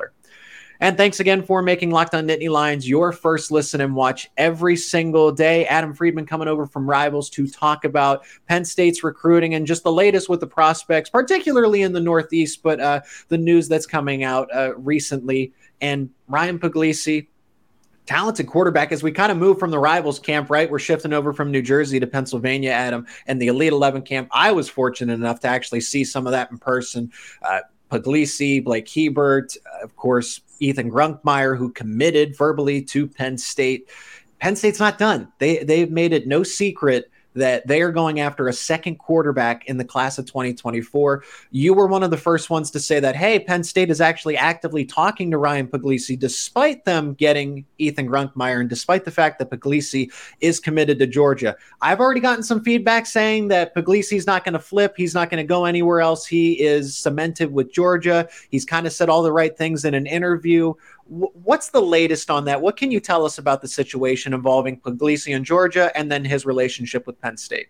And 0.80 0.96
thanks 0.96 1.20
again 1.20 1.42
for 1.42 1.60
making 1.60 1.90
Locked 1.90 2.14
On 2.14 2.26
Nittany 2.26 2.48
Lions 2.48 2.88
your 2.88 3.12
first 3.12 3.50
listen 3.50 3.82
and 3.82 3.94
watch 3.94 4.30
every 4.38 4.76
single 4.76 5.30
day. 5.30 5.66
Adam 5.66 5.92
Friedman 5.92 6.24
coming 6.24 6.48
over 6.48 6.66
from 6.66 6.88
Rivals 6.88 7.28
to 7.30 7.46
talk 7.46 7.84
about 7.84 8.24
Penn 8.48 8.64
State's 8.64 9.04
recruiting 9.04 9.54
and 9.54 9.66
just 9.66 9.82
the 9.82 9.92
latest 9.92 10.30
with 10.30 10.40
the 10.40 10.46
prospects, 10.46 11.10
particularly 11.10 11.82
in 11.82 11.92
the 11.92 12.00
Northeast, 12.00 12.62
but 12.62 12.80
uh, 12.80 13.02
the 13.28 13.36
news 13.36 13.68
that's 13.68 13.84
coming 13.84 14.24
out 14.24 14.48
uh, 14.54 14.74
recently. 14.76 15.52
And 15.82 16.08
Ryan 16.28 16.58
Puglisi, 16.58 17.26
talented 18.06 18.46
quarterback 18.46 18.90
as 18.90 19.02
we 19.02 19.12
kind 19.12 19.30
of 19.30 19.36
move 19.36 19.58
from 19.58 19.70
the 19.70 19.78
rivals 19.78 20.18
camp, 20.18 20.48
right? 20.48 20.70
We're 20.70 20.78
shifting 20.78 21.12
over 21.12 21.34
from 21.34 21.50
New 21.50 21.62
Jersey 21.62 22.00
to 22.00 22.06
Pennsylvania, 22.06 22.70
Adam, 22.70 23.06
and 23.26 23.40
the 23.40 23.48
Elite 23.48 23.72
11 23.72 24.02
camp. 24.02 24.28
I 24.32 24.50
was 24.52 24.68
fortunate 24.68 25.12
enough 25.12 25.40
to 25.40 25.48
actually 25.48 25.82
see 25.82 26.04
some 26.04 26.26
of 26.26 26.32
that 26.32 26.50
in 26.50 26.56
person. 26.58 27.12
Uh, 27.42 27.60
Puglisi, 27.90 28.62
Blake 28.62 28.88
Hebert, 28.88 29.56
uh, 29.66 29.84
of 29.84 29.96
course, 29.96 30.40
Ethan 30.60 30.90
Grunkemeyer, 30.90 31.56
who 31.56 31.72
committed 31.72 32.36
verbally 32.36 32.82
to 32.82 33.06
Penn 33.06 33.36
State. 33.36 33.88
Penn 34.38 34.56
State's 34.56 34.78
not 34.78 34.98
done. 34.98 35.32
They 35.38 35.64
they've 35.64 35.90
made 35.90 36.12
it 36.12 36.26
no 36.26 36.42
secret 36.42 37.10
that 37.34 37.66
they 37.66 37.80
are 37.82 37.92
going 37.92 38.20
after 38.20 38.48
a 38.48 38.52
second 38.52 38.96
quarterback 38.96 39.66
in 39.66 39.76
the 39.76 39.84
class 39.84 40.18
of 40.18 40.26
2024. 40.26 41.22
You 41.50 41.74
were 41.74 41.86
one 41.86 42.02
of 42.02 42.10
the 42.10 42.16
first 42.16 42.50
ones 42.50 42.70
to 42.72 42.80
say 42.80 43.00
that, 43.00 43.14
hey, 43.14 43.38
Penn 43.38 43.62
State 43.62 43.90
is 43.90 44.00
actually 44.00 44.36
actively 44.36 44.84
talking 44.84 45.30
to 45.30 45.38
Ryan 45.38 45.68
Puglisi, 45.68 46.18
despite 46.18 46.84
them 46.84 47.14
getting 47.14 47.64
Ethan 47.78 48.08
Grunkemeyer 48.08 48.60
and 48.60 48.68
despite 48.68 49.04
the 49.04 49.10
fact 49.10 49.38
that 49.38 49.50
Puglisi 49.50 50.12
is 50.40 50.58
committed 50.58 50.98
to 50.98 51.06
Georgia. 51.06 51.56
I've 51.80 52.00
already 52.00 52.20
gotten 52.20 52.42
some 52.42 52.62
feedback 52.62 53.06
saying 53.06 53.48
that 53.48 53.74
Puglisi's 53.74 54.26
not 54.26 54.44
going 54.44 54.54
to 54.54 54.58
flip. 54.58 54.94
He's 54.96 55.14
not 55.14 55.30
going 55.30 55.42
to 55.42 55.46
go 55.46 55.64
anywhere 55.64 56.00
else. 56.00 56.26
He 56.26 56.60
is 56.60 56.96
cemented 56.96 57.52
with 57.52 57.72
Georgia. 57.72 58.28
He's 58.50 58.64
kind 58.64 58.86
of 58.86 58.92
said 58.92 59.08
all 59.08 59.22
the 59.22 59.32
right 59.32 59.56
things 59.56 59.84
in 59.84 59.94
an 59.94 60.06
interview 60.06 60.74
what's 61.10 61.70
the 61.70 61.80
latest 61.80 62.30
on 62.30 62.44
that? 62.44 62.60
What 62.60 62.76
can 62.76 62.90
you 62.92 63.00
tell 63.00 63.24
us 63.24 63.38
about 63.38 63.60
the 63.60 63.68
situation 63.68 64.32
involving 64.32 64.80
Puglisi 64.80 65.34
in 65.34 65.42
Georgia 65.42 65.90
and 65.96 66.10
then 66.10 66.24
his 66.24 66.46
relationship 66.46 67.06
with 67.06 67.20
Penn 67.20 67.36
State? 67.36 67.68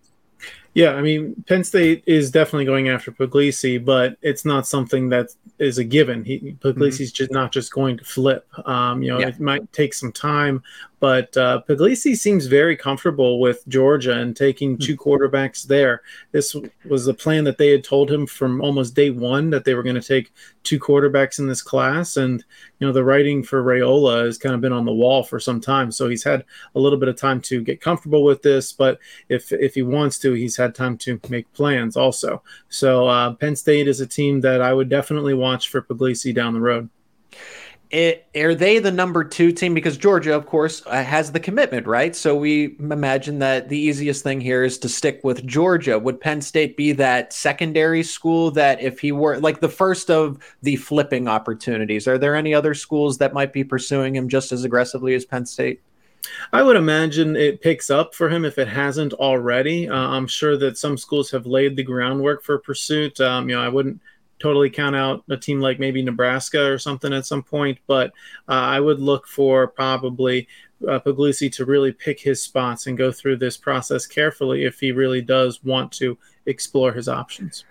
Yeah, 0.74 0.94
I 0.94 1.02
mean, 1.02 1.42
Penn 1.48 1.64
State 1.64 2.04
is 2.06 2.30
definitely 2.30 2.64
going 2.64 2.88
after 2.88 3.10
Puglisi, 3.10 3.84
but 3.84 4.16
it's 4.22 4.44
not 4.44 4.68
something 4.68 5.08
that 5.08 5.30
is 5.58 5.78
a 5.78 5.84
given. 5.84 6.24
He 6.24 6.56
Puglisi's 6.60 7.10
mm-hmm. 7.10 7.16
just 7.16 7.32
not 7.32 7.52
just 7.52 7.72
going 7.72 7.98
to 7.98 8.04
flip. 8.04 8.46
Um, 8.66 9.02
you 9.02 9.10
know, 9.10 9.18
yeah. 9.18 9.28
it 9.28 9.40
might 9.40 9.72
take 9.72 9.92
some 9.92 10.12
time, 10.12 10.62
but 11.00 11.34
uh, 11.36 11.62
Puglisi 11.68 12.14
seems 12.14 12.46
very 12.46 12.76
comfortable 12.76 13.40
with 13.40 13.66
Georgia 13.68 14.12
and 14.12 14.36
taking 14.36 14.76
two 14.76 14.94
hmm. 14.94 15.00
quarterbacks 15.00 15.66
there. 15.66 16.02
This 16.32 16.54
was 16.88 17.06
the 17.06 17.14
plan 17.14 17.44
that 17.44 17.56
they 17.58 17.70
had 17.70 17.82
told 17.82 18.10
him 18.10 18.26
from 18.26 18.60
almost 18.60 18.94
day 18.94 19.10
one 19.10 19.48
that 19.50 19.64
they 19.64 19.74
were 19.74 19.82
going 19.82 20.00
to 20.00 20.06
take 20.06 20.32
two 20.62 20.78
quarterbacks 20.78 21.38
in 21.38 21.48
this 21.48 21.62
class. 21.62 22.18
And 22.18 22.44
you 22.78 22.86
know, 22.86 22.92
the 22.92 23.04
writing 23.04 23.42
for 23.42 23.62
Raiola 23.62 24.26
has 24.26 24.36
kind 24.36 24.54
of 24.54 24.60
been 24.60 24.74
on 24.74 24.84
the 24.84 24.92
wall 24.92 25.22
for 25.22 25.40
some 25.40 25.60
time, 25.60 25.90
so 25.90 26.08
he's 26.08 26.24
had 26.24 26.44
a 26.74 26.80
little 26.80 26.98
bit 26.98 27.08
of 27.08 27.16
time 27.16 27.40
to 27.42 27.62
get 27.62 27.80
comfortable 27.80 28.22
with 28.22 28.42
this. 28.42 28.72
But 28.72 28.98
if 29.28 29.52
if 29.52 29.74
he 29.74 29.82
wants 29.82 30.18
to, 30.20 30.32
he's 30.34 30.56
had 30.60 30.74
time 30.74 30.96
to 30.98 31.18
make 31.28 31.52
plans 31.52 31.96
also. 31.96 32.42
So 32.68 33.08
uh, 33.08 33.34
Penn 33.34 33.56
State 33.56 33.88
is 33.88 34.00
a 34.00 34.06
team 34.06 34.40
that 34.42 34.60
I 34.60 34.72
would 34.72 34.88
definitely 34.88 35.34
watch 35.34 35.68
for 35.68 35.82
Puglisi 35.82 36.34
down 36.34 36.54
the 36.54 36.60
road. 36.60 36.88
It, 37.90 38.26
are 38.36 38.54
they 38.54 38.78
the 38.78 38.92
number 38.92 39.24
two 39.24 39.50
team? 39.50 39.74
Because 39.74 39.96
Georgia, 39.96 40.32
of 40.32 40.46
course, 40.46 40.80
uh, 40.86 41.02
has 41.02 41.32
the 41.32 41.40
commitment, 41.40 41.88
right? 41.88 42.14
So 42.14 42.36
we 42.36 42.76
imagine 42.78 43.40
that 43.40 43.68
the 43.68 43.78
easiest 43.78 44.22
thing 44.22 44.40
here 44.40 44.62
is 44.62 44.78
to 44.78 44.88
stick 44.88 45.20
with 45.24 45.44
Georgia. 45.44 45.98
Would 45.98 46.20
Penn 46.20 46.40
State 46.40 46.76
be 46.76 46.92
that 46.92 47.32
secondary 47.32 48.04
school 48.04 48.52
that 48.52 48.80
if 48.80 49.00
he 49.00 49.10
were 49.10 49.40
like 49.40 49.58
the 49.58 49.68
first 49.68 50.08
of 50.08 50.38
the 50.62 50.76
flipping 50.76 51.26
opportunities? 51.26 52.06
Are 52.06 52.16
there 52.18 52.36
any 52.36 52.54
other 52.54 52.74
schools 52.74 53.18
that 53.18 53.34
might 53.34 53.52
be 53.52 53.64
pursuing 53.64 54.14
him 54.14 54.28
just 54.28 54.52
as 54.52 54.62
aggressively 54.62 55.16
as 55.16 55.24
Penn 55.24 55.44
State? 55.44 55.80
I 56.52 56.62
would 56.62 56.76
imagine 56.76 57.36
it 57.36 57.60
picks 57.60 57.90
up 57.90 58.14
for 58.14 58.28
him 58.28 58.44
if 58.44 58.58
it 58.58 58.68
hasn't 58.68 59.12
already. 59.14 59.88
Uh, 59.88 59.94
I'm 59.94 60.26
sure 60.26 60.56
that 60.58 60.78
some 60.78 60.96
schools 60.96 61.30
have 61.30 61.46
laid 61.46 61.76
the 61.76 61.82
groundwork 61.82 62.42
for 62.42 62.58
pursuit. 62.58 63.20
Um, 63.20 63.48
you 63.48 63.56
know, 63.56 63.62
I 63.62 63.68
wouldn't 63.68 64.00
totally 64.38 64.70
count 64.70 64.96
out 64.96 65.22
a 65.28 65.36
team 65.36 65.60
like 65.60 65.78
maybe 65.78 66.02
Nebraska 66.02 66.64
or 66.64 66.78
something 66.78 67.12
at 67.12 67.26
some 67.26 67.42
point, 67.42 67.78
but 67.86 68.10
uh, 68.48 68.52
I 68.52 68.80
would 68.80 69.00
look 69.00 69.26
for 69.26 69.68
probably 69.68 70.48
uh, 70.88 70.98
Puglisi 70.98 71.52
to 71.52 71.66
really 71.66 71.92
pick 71.92 72.18
his 72.18 72.42
spots 72.42 72.86
and 72.86 72.96
go 72.96 73.12
through 73.12 73.36
this 73.36 73.56
process 73.56 74.06
carefully 74.06 74.64
if 74.64 74.80
he 74.80 74.92
really 74.92 75.20
does 75.20 75.62
want 75.62 75.92
to 75.92 76.18
explore 76.46 76.92
his 76.92 77.08
options. 77.08 77.64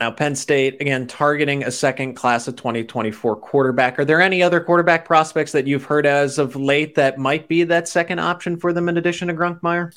Now, 0.00 0.10
Penn 0.10 0.34
State, 0.34 0.80
again, 0.80 1.06
targeting 1.06 1.62
a 1.62 1.70
second 1.70 2.14
class 2.14 2.48
of 2.48 2.56
2024 2.56 3.36
quarterback. 3.36 3.98
Are 3.98 4.04
there 4.06 4.22
any 4.22 4.42
other 4.42 4.58
quarterback 4.58 5.04
prospects 5.04 5.52
that 5.52 5.66
you've 5.66 5.84
heard 5.84 6.06
as 6.06 6.38
of 6.38 6.56
late 6.56 6.94
that 6.94 7.18
might 7.18 7.48
be 7.48 7.64
that 7.64 7.86
second 7.86 8.18
option 8.18 8.56
for 8.56 8.72
them 8.72 8.88
in 8.88 8.96
addition 8.96 9.28
to 9.28 9.34
Grunkemeyer? 9.34 9.94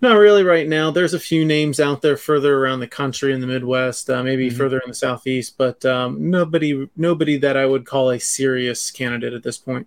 Not 0.00 0.16
really 0.16 0.44
right 0.44 0.66
now. 0.66 0.90
There's 0.90 1.12
a 1.12 1.20
few 1.20 1.44
names 1.44 1.78
out 1.78 2.00
there 2.00 2.16
further 2.16 2.56
around 2.56 2.80
the 2.80 2.86
country 2.86 3.34
in 3.34 3.42
the 3.42 3.46
Midwest, 3.46 4.08
uh, 4.08 4.22
maybe 4.22 4.48
mm-hmm. 4.48 4.56
further 4.56 4.78
in 4.78 4.88
the 4.88 4.94
Southeast, 4.94 5.58
but 5.58 5.84
um, 5.84 6.30
nobody, 6.30 6.88
nobody 6.96 7.36
that 7.36 7.58
I 7.58 7.66
would 7.66 7.84
call 7.84 8.10
a 8.10 8.18
serious 8.18 8.90
candidate 8.90 9.34
at 9.34 9.42
this 9.42 9.58
point. 9.58 9.86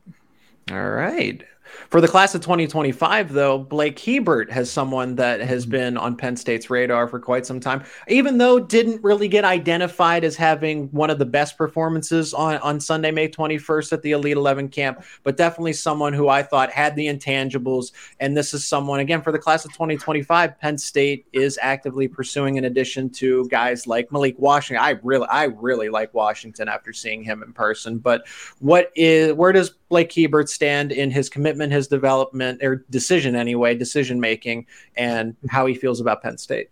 All 0.70 0.92
right. 0.92 1.44
For 1.90 2.02
the 2.02 2.08
class 2.08 2.36
of 2.36 2.42
2025, 2.42 3.34
though, 3.34 3.58
Blake 3.58 4.00
Hebert 4.00 4.52
has 4.52 4.72
someone 4.72 5.16
that 5.16 5.42
has 5.42 5.64
mm-hmm. 5.64 5.72
been 5.72 5.98
on 5.98 6.16
Penn 6.16 6.36
State's 6.36 6.70
radar 6.70 7.08
for 7.08 7.20
quite 7.20 7.46
some 7.46 7.60
time, 7.60 7.84
even 8.08 8.38
though 8.38 8.60
didn't 8.60 9.04
really 9.04 9.28
get 9.28 9.44
identified 9.44 10.24
as 10.24 10.36
having 10.36 10.88
one 10.92 11.10
of 11.10 11.20
the 11.20 11.26
best 11.26 11.58
performances 11.58 12.34
on, 12.34 12.58
on 12.58 12.80
Sunday, 12.80 13.12
May 13.12 13.28
21st 13.28 13.94
at 13.94 14.02
the 14.02 14.12
Elite 14.12 14.38
11 14.38 14.70
camp, 14.70 15.04
but 15.24 15.38
definitely 15.38 15.74
someone 15.74 16.14
who 16.14 16.30
I 16.30 16.44
thought 16.44 16.72
had 16.72 16.96
the 16.96 17.08
intangibles. 17.08 17.92
And 18.20 18.36
this 18.36 18.54
is 18.54 18.66
someone, 18.66 19.00
again, 19.00 19.22
for 19.22 19.32
the 19.32 19.40
class 19.40 19.66
of 19.66 19.72
2025, 19.74 20.60
Penn 20.60 20.78
State 20.78 21.26
is 21.34 21.60
actively 21.62 22.08
pursuing 22.08 22.56
in 22.56 22.66
addition 22.66 23.10
to 23.12 23.48
guys 23.50 23.88
like 23.88 24.12
Malik 24.12 24.36
Washington. 24.38 24.84
I 24.84 24.92
really, 25.04 25.28
I 25.28 25.46
really 25.46 25.90
like 25.90 26.14
Washington 26.14 26.68
after 26.68 26.94
seeing 26.94 27.24
him 27.24 27.44
in 27.44 27.54
person. 27.54 27.98
But 27.98 28.28
what 28.60 28.92
is, 28.96 29.34
where 29.34 29.52
does 29.52 29.74
Blake 29.92 30.14
Hebert 30.14 30.50
stand 30.50 30.94
in 30.94 31.12
his 31.12 31.28
commitment, 31.28 31.74
his 31.74 31.90
development, 31.90 32.64
or 32.64 32.86
decision 32.90 33.36
anyway, 33.36 33.76
decision 33.76 34.22
making, 34.22 34.66
and 34.96 35.36
how 35.50 35.66
he 35.66 35.76
feels 35.76 36.00
about 36.00 36.24
Penn 36.24 36.38
State. 36.38 36.70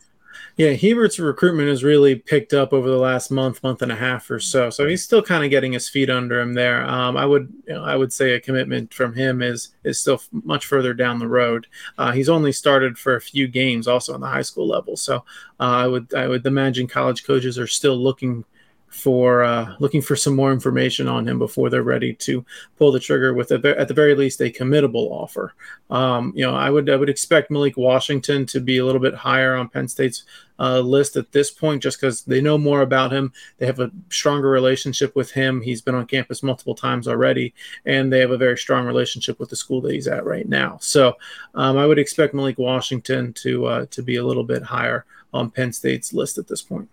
Yeah, 0.56 0.72
Hebert's 0.72 1.20
recruitment 1.20 1.68
has 1.68 1.84
really 1.84 2.16
picked 2.16 2.54
up 2.54 2.72
over 2.72 2.90
the 2.90 2.98
last 2.98 3.30
month, 3.30 3.62
month 3.62 3.82
and 3.82 3.92
a 3.92 3.96
half 3.96 4.32
or 4.32 4.40
so. 4.40 4.70
So 4.70 4.88
he's 4.88 5.04
still 5.04 5.22
kind 5.22 5.44
of 5.44 5.50
getting 5.50 5.74
his 5.74 5.90
feet 5.90 6.10
under 6.10 6.40
him 6.40 6.54
there. 6.54 6.86
Um, 6.86 7.18
I 7.18 7.26
would, 7.26 7.52
you 7.68 7.74
know, 7.74 7.84
I 7.84 7.98
would 7.98 8.14
say 8.14 8.32
a 8.32 8.40
commitment 8.40 8.94
from 8.94 9.14
him 9.14 9.42
is 9.42 9.74
is 9.84 10.00
still 10.00 10.22
much 10.32 10.66
further 10.66 10.94
down 10.94 11.20
the 11.20 11.28
road. 11.28 11.68
Uh, 11.98 12.14
he's 12.14 12.30
only 12.30 12.54
started 12.54 12.98
for 12.98 13.18
a 13.18 13.22
few 13.22 13.50
games, 13.50 13.86
also 13.86 14.14
on 14.14 14.22
the 14.22 14.28
high 14.28 14.44
school 14.44 14.68
level. 14.68 14.96
So 14.96 15.18
uh, 15.60 15.64
I 15.84 15.88
would, 15.88 16.14
I 16.14 16.28
would 16.28 16.46
imagine 16.46 16.88
college 16.88 17.26
coaches 17.26 17.60
are 17.60 17.68
still 17.68 17.98
looking 17.98 18.46
for 18.90 19.44
uh, 19.44 19.76
looking 19.80 20.02
for 20.02 20.16
some 20.16 20.36
more 20.36 20.52
information 20.52 21.08
on 21.08 21.28
him 21.28 21.38
before 21.38 21.70
they're 21.70 21.84
ready 21.84 22.14
to 22.14 22.44
pull 22.78 22.92
the 22.92 23.00
trigger 23.00 23.34
with 23.34 23.52
a, 23.52 23.80
at 23.80 23.88
the 23.88 23.94
very 23.94 24.16
least 24.16 24.42
a 24.42 24.52
committable 24.52 25.12
offer. 25.12 25.54
Um, 25.90 26.34
you 26.36 26.46
know, 26.46 26.56
I 26.56 26.70
would 26.70 26.90
I 26.90 26.96
would 26.96 27.10
expect 27.10 27.52
Malik 27.52 27.78
Washington 27.78 28.46
to 28.48 28.60
be 28.60 28.80
a 28.80 28.86
little 28.86 29.02
bit 29.02 29.14
higher 29.14 29.56
on 29.56 29.70
Penn 29.70 29.88
State's 29.88 30.24
uh, 30.60 30.80
list 30.80 31.16
at 31.16 31.32
this 31.32 31.52
point, 31.52 31.84
just 31.84 32.00
because 32.00 32.24
they 32.24 32.42
know 32.42 32.58
more 32.58 32.82
about 32.82 33.14
him. 33.14 33.32
They 33.58 33.66
have 33.68 33.80
a 33.80 33.92
stronger 34.10 34.50
relationship 34.50 35.16
with 35.16 35.32
him. 35.32 35.62
He's 35.62 35.82
been 35.82 35.96
on 35.96 36.06
campus 36.06 36.44
multiple 36.44 36.76
times 36.76 37.08
already, 37.08 37.54
and 37.86 38.12
they 38.12 38.20
have 38.20 38.32
a 38.32 38.38
very 38.38 38.58
strong 38.58 38.86
relationship 38.86 39.40
with 39.40 39.50
the 39.50 39.56
school 39.56 39.82
that 39.82 39.94
he's 39.94 40.08
at 40.08 40.26
right 40.26 40.50
now. 40.50 40.78
So 40.82 41.16
um, 41.54 41.78
I 41.78 41.86
would 41.86 42.00
expect 42.00 42.34
Malik 42.34 42.58
Washington 42.58 43.34
to 43.34 43.66
uh, 43.66 43.86
to 43.92 44.02
be 44.02 44.16
a 44.16 44.26
little 44.26 44.44
bit 44.44 44.64
higher 44.64 45.06
on 45.32 45.52
Penn 45.52 45.72
State's 45.72 46.12
list 46.12 46.40
at 46.40 46.48
this 46.48 46.64
point 46.64 46.90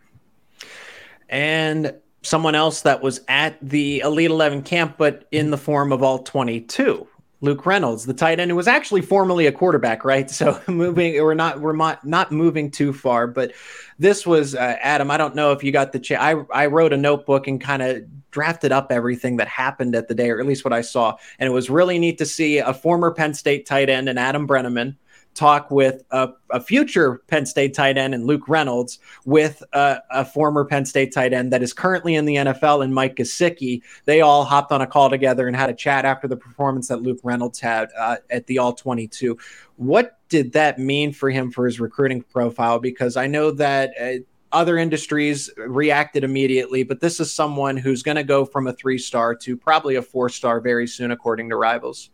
and 1.29 1.95
someone 2.23 2.55
else 2.55 2.83
that 2.83 3.03
was 3.03 3.21
at 3.29 3.57
the 3.63 4.01
Elite 4.01 4.31
11 4.31 4.63
camp, 4.63 4.97
but 4.99 5.27
in 5.31 5.51
the 5.51 5.59
form 5.59 5.93
of 5.93 6.03
all 6.03 6.19
22. 6.21 7.07
Luke 7.43 7.67
Reynolds, 7.67 8.07
the 8.07 8.15
tight 8.15 8.41
end, 8.41 8.51
who 8.51 8.57
was 8.57 8.67
actually 8.67 9.03
formerly 9.03 9.47
a 9.47 9.53
quarterback, 9.53 10.05
right? 10.05 10.31
So 10.37 10.61
moving, 10.67 11.15
we're 11.23 11.35
not, 11.35 11.61
we're 11.61 11.77
not, 11.77 12.05
not 12.05 12.33
moving 12.33 12.71
too 12.71 12.93
far, 12.93 13.27
but 13.27 13.53
this 13.99 14.27
was 14.27 14.55
uh, 14.55 14.77
Adam. 14.81 15.11
I 15.11 15.17
don't 15.17 15.35
know 15.35 15.53
if 15.53 15.63
you 15.63 15.73
got 15.73 15.93
the 15.93 15.99
chance. 15.99 16.23
I 16.23 16.63
I 16.65 16.67
wrote 16.67 16.93
a 16.93 16.97
notebook 16.97 17.47
and 17.47 17.61
kind 17.61 17.83
of 17.83 18.03
drafted 18.31 18.73
up 18.73 18.89
everything 18.91 19.37
that 19.39 19.49
happened 19.49 19.95
at 19.95 20.09
the 20.09 20.15
day, 20.15 20.31
or 20.31 20.41
at 20.41 20.47
least 20.47 20.65
what 20.65 20.73
I 20.73 20.83
saw, 20.83 21.17
and 21.39 21.47
it 21.47 21.53
was 21.53 21.71
really 21.71 21.99
neat 21.99 22.19
to 22.19 22.27
see 22.27 22.59
a 22.59 22.75
former 22.75 23.11
Penn 23.11 23.33
State 23.33 23.65
tight 23.65 23.89
end 23.89 24.09
and 24.09 24.19
Adam 24.19 24.47
Breneman 24.47 24.97
talk 25.37 25.71
with 25.71 26.03
a, 26.11 26.31
a, 26.51 26.61
future 26.61 27.23
Penn 27.29 27.47
State 27.47 27.75
tight 27.75 27.99
end 27.99 28.15
and 28.15 28.27
Luke 28.27 28.49
Reynolds 28.49 28.99
with 29.25 29.63
a, 29.73 29.99
a, 30.11 30.25
former 30.25 30.65
Penn 30.65 30.85
State 30.85 31.13
tight 31.13 31.33
end 31.33 31.53
that 31.53 31.63
is 31.63 31.73
currently 31.73 32.15
in 32.15 32.25
the 32.25 32.37
NFL 32.37 32.83
and 32.83 32.95
Mike 32.95 33.17
Gesicki. 33.17 33.83
They 34.07 34.23
all 34.23 34.45
hopped 34.45 34.73
on 34.73 34.81
a 34.81 34.87
call 34.87 35.11
together 35.11 35.47
and 35.47 35.55
had 35.55 35.71
a 35.71 35.75
chat 35.75 36.05
after 36.05 36.27
the 36.27 36.37
performance 36.37 36.89
that 36.89 37.03
Luke 37.03 37.21
Reynolds 37.23 37.61
had 37.61 37.91
uh, 37.99 38.17
at 38.31 38.47
the 38.47 38.59
All 38.59 38.73
22. 38.73 39.39
What 39.77 40.19
did 40.29 40.53
that 40.55 40.79
mean 40.79 41.13
for 41.13 41.31
him 41.31 41.53
for 41.53 41.67
his 41.67 41.79
recruiting 41.79 42.23
profile? 42.23 42.79
Because 42.79 43.17
I 43.17 43.27
know 43.27 43.51
that. 43.53 43.93
Uh, 44.01 44.23
other 44.53 44.79
industries 44.79 45.51
reacted 45.57 46.25
immediately, 46.25 46.83
but 46.83 47.01
this 47.01 47.21
is 47.21 47.35
someone 47.35 47.77
who's 47.77 48.03
going 48.03 48.17
to 48.17 48.25
go 48.25 48.45
from 48.45 48.69
a 48.69 48.73
three 48.73 48.97
star 48.97 49.35
to 49.35 49.57
probably 49.57 49.97
a 49.97 50.03
four 50.03 50.29
star 50.29 50.61
very 50.61 50.87
soon, 50.87 51.11
according 51.11 51.51
to 51.51 51.57
rivals. 51.57 52.11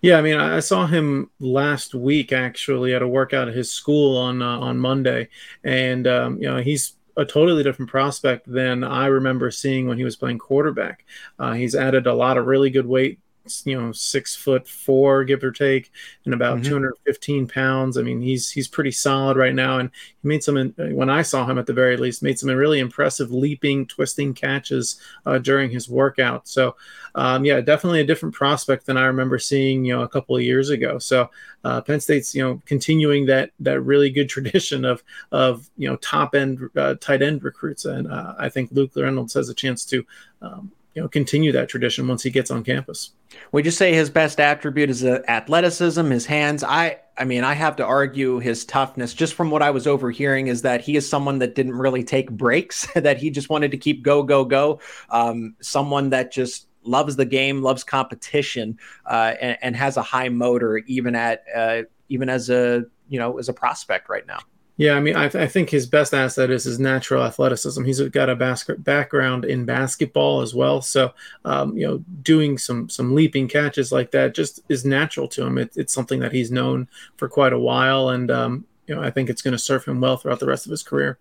Yeah, 0.00 0.18
I 0.18 0.22
mean, 0.22 0.36
I 0.36 0.60
saw 0.60 0.86
him 0.86 1.30
last 1.38 1.94
week 1.94 2.32
actually 2.32 2.94
at 2.94 3.02
a 3.02 3.08
workout 3.08 3.48
at 3.48 3.54
his 3.54 3.70
school 3.70 4.16
on 4.16 4.42
uh, 4.42 4.58
on 4.58 4.78
Monday, 4.78 5.28
and 5.64 6.06
um, 6.06 6.36
you 6.38 6.48
know 6.48 6.58
he's 6.58 6.94
a 7.16 7.24
totally 7.24 7.62
different 7.62 7.90
prospect 7.90 8.50
than 8.50 8.84
I 8.84 9.06
remember 9.06 9.50
seeing 9.50 9.86
when 9.86 9.98
he 9.98 10.04
was 10.04 10.16
playing 10.16 10.38
quarterback. 10.38 11.04
Uh, 11.38 11.52
he's 11.52 11.74
added 11.74 12.06
a 12.06 12.14
lot 12.14 12.38
of 12.38 12.46
really 12.46 12.70
good 12.70 12.86
weight 12.86 13.18
you 13.64 13.80
know 13.80 13.92
six 13.92 14.36
foot 14.36 14.68
four 14.68 15.24
give 15.24 15.42
or 15.42 15.50
take 15.50 15.90
and 16.24 16.34
about 16.34 16.58
mm-hmm. 16.58 16.70
215 16.70 17.48
pounds. 17.48 17.96
I 17.96 18.02
mean 18.02 18.20
he's 18.20 18.50
he's 18.50 18.68
pretty 18.68 18.90
solid 18.90 19.36
right 19.36 19.54
now 19.54 19.78
and 19.78 19.90
he 20.22 20.28
made 20.28 20.42
some 20.42 20.74
when 20.76 21.10
i 21.10 21.22
saw 21.22 21.46
him 21.46 21.58
at 21.58 21.66
the 21.66 21.72
very 21.72 21.96
least 21.96 22.22
made 22.22 22.38
some 22.38 22.50
really 22.50 22.78
impressive 22.78 23.32
leaping 23.32 23.86
twisting 23.86 24.34
catches 24.34 25.00
uh, 25.26 25.38
during 25.38 25.70
his 25.70 25.88
workout. 25.88 26.48
So 26.48 26.76
um, 27.14 27.44
yeah 27.44 27.60
definitely 27.60 28.00
a 28.00 28.06
different 28.06 28.34
prospect 28.34 28.86
than 28.86 28.96
i 28.96 29.04
remember 29.04 29.38
seeing 29.38 29.84
you 29.84 29.96
know 29.96 30.02
a 30.02 30.08
couple 30.08 30.36
of 30.36 30.42
years 30.42 30.70
ago. 30.70 30.98
So 30.98 31.30
uh, 31.64 31.80
penn 31.80 32.00
state's 32.00 32.34
you 32.34 32.42
know 32.42 32.60
continuing 32.66 33.26
that 33.26 33.50
that 33.60 33.80
really 33.80 34.10
good 34.10 34.28
tradition 34.30 34.84
of 34.84 35.02
of 35.32 35.68
you 35.76 35.88
know 35.88 35.96
top 35.96 36.34
end 36.34 36.70
uh, 36.76 36.94
tight 37.00 37.22
end 37.22 37.42
recruits. 37.42 37.84
And 37.84 38.10
uh, 38.10 38.34
i 38.38 38.48
think 38.48 38.70
luke 38.72 38.92
reynolds 38.96 39.34
has 39.34 39.48
a 39.48 39.54
chance 39.54 39.84
to 39.86 40.04
um, 40.42 40.72
you 40.94 41.02
know 41.02 41.08
continue 41.08 41.52
that 41.52 41.68
tradition 41.68 42.08
once 42.08 42.22
he 42.22 42.30
gets 42.30 42.50
on 42.50 42.64
campus. 42.64 43.12
Would 43.52 43.64
you 43.64 43.70
say 43.70 43.94
his 43.94 44.10
best 44.10 44.40
attribute 44.40 44.90
is 44.90 45.04
athleticism, 45.04 46.10
his 46.10 46.26
hands? 46.26 46.64
I 46.64 46.98
I 47.16 47.24
mean, 47.24 47.44
I 47.44 47.52
have 47.52 47.76
to 47.76 47.84
argue 47.84 48.38
his 48.38 48.64
toughness. 48.64 49.12
Just 49.12 49.34
from 49.34 49.50
what 49.50 49.60
I 49.60 49.70
was 49.70 49.86
overhearing, 49.86 50.46
is 50.46 50.62
that 50.62 50.80
he 50.80 50.96
is 50.96 51.08
someone 51.08 51.38
that 51.40 51.54
didn't 51.54 51.74
really 51.74 52.02
take 52.02 52.30
breaks, 52.30 52.88
that 52.94 53.18
he 53.18 53.30
just 53.30 53.50
wanted 53.50 53.70
to 53.72 53.76
keep 53.76 54.02
go 54.02 54.22
go 54.22 54.44
go. 54.44 54.80
Um, 55.10 55.54
someone 55.60 56.10
that 56.10 56.32
just 56.32 56.66
loves 56.82 57.16
the 57.16 57.26
game, 57.26 57.62
loves 57.62 57.84
competition, 57.84 58.78
uh, 59.04 59.34
and, 59.40 59.58
and, 59.60 59.76
has 59.76 59.98
a 59.98 60.02
high 60.02 60.30
motor, 60.30 60.78
even 60.78 61.14
at 61.14 61.44
uh, 61.54 61.82
even 62.08 62.30
as 62.30 62.48
a 62.48 62.84
you 63.08 63.18
know 63.18 63.38
as 63.38 63.48
a 63.48 63.52
prospect 63.52 64.08
right 64.08 64.26
now. 64.26 64.38
Yeah, 64.80 64.94
I 64.94 65.00
mean, 65.00 65.14
I, 65.14 65.28
th- 65.28 65.44
I, 65.44 65.46
think 65.46 65.68
his 65.68 65.86
best 65.86 66.14
asset 66.14 66.50
is 66.50 66.64
his 66.64 66.80
natural 66.80 67.22
athleticism. 67.22 67.84
He's 67.84 68.00
got 68.00 68.30
a 68.30 68.34
basket 68.34 68.82
background 68.82 69.44
in 69.44 69.66
basketball 69.66 70.40
as 70.40 70.54
well, 70.54 70.80
so 70.80 71.12
um, 71.44 71.76
you 71.76 71.86
know, 71.86 71.98
doing 72.22 72.56
some 72.56 72.88
some 72.88 73.14
leaping 73.14 73.46
catches 73.46 73.92
like 73.92 74.10
that 74.12 74.34
just 74.34 74.60
is 74.70 74.86
natural 74.86 75.28
to 75.28 75.44
him. 75.44 75.58
It, 75.58 75.76
it's 75.76 75.92
something 75.92 76.20
that 76.20 76.32
he's 76.32 76.50
known 76.50 76.88
for 77.18 77.28
quite 77.28 77.52
a 77.52 77.58
while, 77.58 78.08
and 78.08 78.30
um, 78.30 78.64
you 78.86 78.94
know, 78.94 79.02
I 79.02 79.10
think 79.10 79.28
it's 79.28 79.42
going 79.42 79.52
to 79.52 79.58
serve 79.58 79.84
him 79.84 80.00
well 80.00 80.16
throughout 80.16 80.40
the 80.40 80.46
rest 80.46 80.64
of 80.64 80.70
his 80.70 80.82
career. 80.82 81.18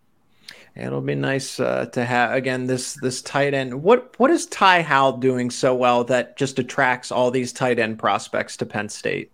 It'll 0.73 1.01
be 1.01 1.15
nice 1.15 1.59
uh, 1.59 1.87
to 1.87 2.05
have 2.05 2.31
again 2.31 2.65
this 2.65 2.93
this 3.01 3.21
tight 3.21 3.53
end. 3.53 3.83
What 3.83 4.17
what 4.21 4.31
is 4.31 4.45
Ty 4.45 4.83
Howle 4.83 5.17
doing 5.17 5.51
so 5.51 5.75
well 5.75 6.05
that 6.05 6.37
just 6.37 6.59
attracts 6.59 7.11
all 7.11 7.29
these 7.29 7.51
tight 7.51 7.77
end 7.77 7.99
prospects 7.99 8.55
to 8.55 8.65
Penn 8.65 8.87
State? 8.87 9.33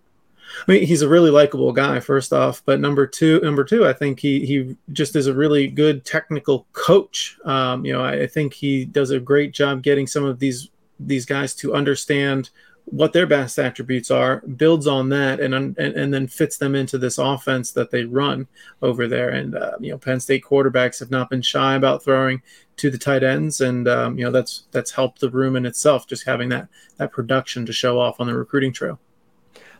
I 0.67 0.71
mean, 0.71 0.85
he's 0.85 1.01
a 1.01 1.09
really 1.09 1.31
likable 1.31 1.71
guy, 1.71 1.99
first 1.99 2.33
off. 2.33 2.61
But 2.65 2.79
number 2.79 3.05
two, 3.07 3.39
number 3.41 3.63
two, 3.63 3.85
I 3.85 3.93
think 3.93 4.19
he 4.19 4.45
he 4.45 4.75
just 4.93 5.15
is 5.15 5.27
a 5.27 5.33
really 5.33 5.67
good 5.67 6.05
technical 6.05 6.67
coach. 6.73 7.37
Um, 7.45 7.85
you 7.85 7.93
know, 7.93 8.03
I, 8.03 8.23
I 8.23 8.27
think 8.27 8.53
he 8.53 8.85
does 8.85 9.11
a 9.11 9.19
great 9.19 9.53
job 9.53 9.81
getting 9.81 10.07
some 10.07 10.23
of 10.23 10.39
these 10.39 10.69
these 10.99 11.25
guys 11.25 11.53
to 11.55 11.73
understand 11.73 12.49
what 12.85 13.13
their 13.13 13.25
best 13.25 13.57
attributes 13.57 14.11
are, 14.11 14.41
builds 14.41 14.85
on 14.87 15.09
that, 15.09 15.39
and 15.39 15.53
and, 15.53 15.77
and 15.77 16.13
then 16.13 16.27
fits 16.27 16.57
them 16.57 16.75
into 16.75 16.97
this 16.97 17.17
offense 17.17 17.71
that 17.71 17.91
they 17.91 18.05
run 18.05 18.47
over 18.81 19.07
there. 19.07 19.29
And 19.29 19.55
uh, 19.55 19.73
you 19.79 19.91
know, 19.91 19.97
Penn 19.97 20.19
State 20.19 20.43
quarterbacks 20.43 20.99
have 20.99 21.11
not 21.11 21.29
been 21.29 21.41
shy 21.41 21.75
about 21.75 22.03
throwing 22.03 22.41
to 22.77 22.89
the 22.91 22.97
tight 22.97 23.23
ends, 23.23 23.61
and 23.61 23.87
um, 23.87 24.17
you 24.17 24.25
know 24.25 24.31
that's 24.31 24.65
that's 24.71 24.91
helped 24.91 25.19
the 25.19 25.29
room 25.29 25.55
in 25.55 25.65
itself, 25.65 26.07
just 26.07 26.25
having 26.25 26.49
that 26.49 26.67
that 26.97 27.11
production 27.11 27.65
to 27.65 27.73
show 27.73 27.99
off 27.99 28.19
on 28.19 28.27
the 28.27 28.37
recruiting 28.37 28.73
trail. 28.73 28.99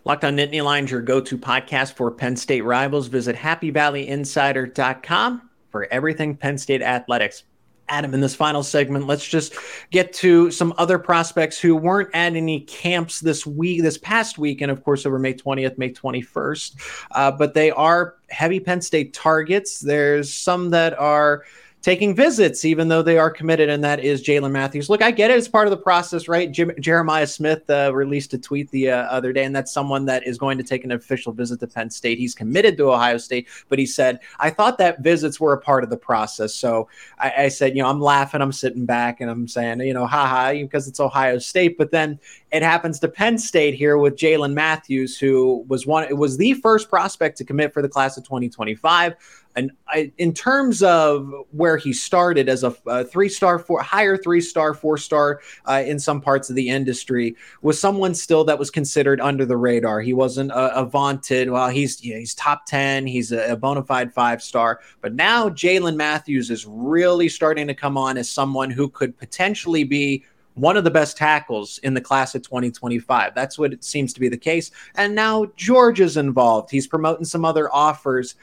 Locked 0.06 0.24
on 0.24 0.38
Nittany 0.38 0.64
Lions, 0.64 0.92
your 0.92 1.02
go 1.02 1.20
to 1.20 1.36
podcast 1.36 1.94
for 1.94 2.12
Penn 2.12 2.36
State 2.36 2.62
rivals. 2.62 3.08
Visit 3.08 3.36
happyvalleyinsider.com 3.36 5.50
for 5.72 5.88
everything 5.90 6.38
Penn 6.38 6.60
State 6.60 6.84
athletics. 6.84 7.42
Adam, 7.90 8.14
in 8.14 8.22
this 8.22 8.36
final 8.36 8.62
segment, 8.62 9.08
let's 9.08 9.28
just 9.28 9.56
get 9.90 10.14
to 10.14 10.52
some 10.52 10.76
other 10.78 11.00
prospects 11.00 11.60
who 11.60 11.76
weren't 11.76 12.10
at 12.14 12.36
any 12.36 12.62
camps 12.62 13.20
this 13.20 13.48
week, 13.48 13.82
this 13.82 13.98
past 13.98 14.38
week, 14.38 14.62
and 14.62 14.72
of 14.72 14.84
course 14.84 15.08
over 15.08 15.18
May 15.18 15.34
20th, 15.34 15.80
May 15.80 15.92
21st. 15.92 17.08
Uh, 17.12 17.32
but 17.32 17.56
they 17.56 17.72
are 17.72 18.18
heavy 18.30 18.60
Penn 18.60 18.82
State 18.82 19.12
targets. 19.12 19.80
There's 19.80 20.32
some 20.32 20.70
that 20.70 20.96
are 21.00 21.46
taking 21.86 22.16
visits, 22.16 22.66
even 22.66 22.88
though 22.88 23.04
they 23.04 23.20
are 23.20 23.30
committed, 23.30 23.70
and 23.70 23.84
that 23.84 24.04
is 24.04 24.24
Jaelyne 24.24 24.50
Matthews. 24.50 24.90
Look, 24.90 25.04
I 25.04 25.12
get 25.12 25.30
it; 25.30 25.38
it's 25.38 25.48
part 25.48 25.68
of 25.68 25.72
the 25.72 25.78
process, 25.78 26.28
right? 26.28 26.52
Jim, 26.52 26.72
Jeremiah 26.80 27.28
Smith 27.28 27.70
uh, 27.70 27.94
released 27.94 28.34
a 28.34 28.40
tweet 28.40 28.72
the 28.72 28.90
uh, 28.90 29.04
other 29.04 29.32
day, 29.32 29.44
and 29.44 29.56
that's 29.56 29.72
someone 29.72 30.04
that 30.08 30.26
is 30.26 30.40
going 30.40 30.58
to 30.58 30.64
take 30.64 30.84
an 30.84 30.94
official 30.94 31.32
visit 31.32 31.60
to 31.60 31.68
Penn 31.68 31.92
State. 31.92 32.18
He's 32.18 32.34
committed 32.34 32.76
to 32.78 32.92
Ohio 32.92 33.20
State, 33.20 33.48
but 33.70 33.78
he 33.78 33.86
said, 33.86 34.20
"I 34.40 34.50
thought 34.50 34.80
that 34.80 35.02
visits 35.02 35.40
were 35.40 35.54
a 35.54 35.62
part 35.62 35.84
of 35.84 35.92
the 35.92 35.98
process." 35.98 36.56
So 36.56 36.90
I, 37.20 37.34
I 37.38 37.48
said, 37.50 37.78
you 37.78 37.84
know, 37.84 37.90
I'm 37.90 38.02
laughing, 38.02 38.42
I'm 38.42 38.52
sitting 38.52 38.88
back, 38.88 39.22
and 39.22 39.30
I'm 39.30 39.48
saying, 39.48 39.82
you 39.82 39.94
know, 39.94 40.08
haha, 40.08 40.54
because 40.54 40.88
it's 40.88 41.00
Ohio 41.00 41.38
State. 41.38 41.78
But 41.78 41.92
then 41.92 42.20
it 42.52 42.64
happens 42.64 43.00
to 43.02 43.08
Penn 43.08 43.38
State 43.38 43.76
here 43.76 44.00
with 44.00 44.16
Jaelyne 44.16 44.54
Matthews, 44.54 45.20
who 45.20 45.64
was 45.68 45.86
one, 45.86 46.06
it 46.06 46.18
was 46.18 46.38
the 46.38 46.56
first 46.56 46.90
prospect 46.90 47.38
to 47.38 47.44
commit 47.44 47.74
for 47.74 47.84
the 47.84 47.90
class 47.90 48.18
of 48.18 48.24
2025 48.24 49.14
and 49.56 49.72
I, 49.88 50.12
in 50.18 50.34
terms 50.34 50.84
of 50.84 51.34
where 51.52 51.78
he 51.78 51.94
started 51.94 52.50
as 52.50 52.64
a, 52.64 52.76
a 52.88 53.06
three 53.06 53.30
star, 53.30 53.58
four 53.58 53.82
higher 53.82 54.18
three 54.18 54.42
star, 54.42 54.74
four 54.74 54.98
star 54.98 55.40
uh, 55.66 55.84
in 55.86 55.98
some 55.98 56.20
parts 56.20 56.50
of 56.50 56.56
the 56.56 56.68
industry, 56.68 57.36
was 57.62 57.80
someone 57.80 58.14
still 58.14 58.44
that 58.46 58.60
was 58.60 58.70
considered 58.70 59.22
under 59.22 59.46
the 59.46 59.56
radar. 59.56 60.02
He 60.02 60.14
wasn't 60.14 60.52
a, 60.52 60.80
a 60.80 60.86
vaunted. 60.86 61.50
Well, 61.50 61.70
he's 61.70 62.04
you 62.04 62.14
know, 62.14 62.20
he's 62.20 62.36
top 62.36 62.66
ten. 62.66 63.08
He's 63.08 63.32
a, 63.32 63.54
a 63.54 63.56
bona 63.56 63.84
fide 63.84 64.14
five 64.14 64.44
star. 64.44 64.82
But 65.02 65.16
now 65.16 65.50
Jaelyne 65.50 65.96
Matthews 65.96 66.52
is 66.52 66.66
really 66.66 67.30
starting 67.30 67.68
to 67.68 67.74
come 67.74 67.98
on 67.98 68.18
as 68.18 68.30
someone 68.30 68.72
who 68.72 68.90
could 68.90 69.18
potentially 69.18 69.86
be 69.86 70.24
one 70.56 70.78
of 70.78 70.84
the 70.84 70.92
best 70.92 71.18
tackles 71.18 71.80
in 71.80 71.94
the 71.94 72.02
class 72.02 72.34
of 72.34 72.42
2025. 72.42 73.36
That's 73.36 73.60
what 73.60 73.74
it 73.74 73.84
seems 73.84 74.14
to 74.14 74.20
be 74.20 74.30
the 74.30 74.38
case. 74.38 74.72
And 74.96 75.14
now 75.14 75.46
George 75.58 76.00
is 76.00 76.18
involved. 76.18 76.72
He's 76.72 76.88
promoting 76.88 77.26
some 77.26 77.46
other 77.46 77.74
offers. 77.74 78.36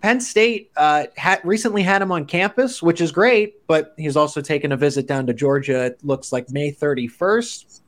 Penn 0.00 0.20
State 0.20 0.70
uh, 0.76 1.04
had 1.16 1.40
recently 1.44 1.82
had 1.82 2.02
him 2.02 2.12
on 2.12 2.24
campus, 2.26 2.82
which 2.82 3.00
is 3.00 3.12
great, 3.12 3.66
but 3.66 3.94
he's 3.96 4.16
also 4.16 4.40
taken 4.40 4.72
a 4.72 4.76
visit 4.76 5.06
down 5.06 5.26
to 5.26 5.34
Georgia. 5.34 5.86
It 5.86 6.04
looks 6.04 6.32
like 6.32 6.50
May 6.50 6.72
31st. 6.72 7.80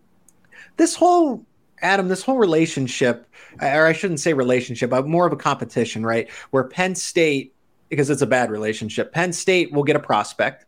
This 0.77 0.95
whole 0.95 1.45
Adam, 1.83 2.09
this 2.09 2.23
whole 2.23 2.39
relationship, 2.39 3.27
or 3.61 3.87
I 3.87 3.93
shouldn't 3.93 4.21
say 4.21 4.33
relationship, 4.35 4.91
but 4.91 5.07
more 5.07 5.27
of 5.27 5.33
a 5.33 5.37
competition, 5.37 6.05
right? 6.05 6.31
Where 6.51 6.65
Penn 6.65 6.95
State, 6.95 7.55
because 7.89 8.11
it's 8.11 8.23
a 8.23 8.27
bad 8.27 8.51
relationship, 8.51 9.13
Penn 9.13 9.33
State 9.33 9.73
will 9.73 9.85
get 9.85 9.97
a 9.97 10.01
prospect. 10.01 10.67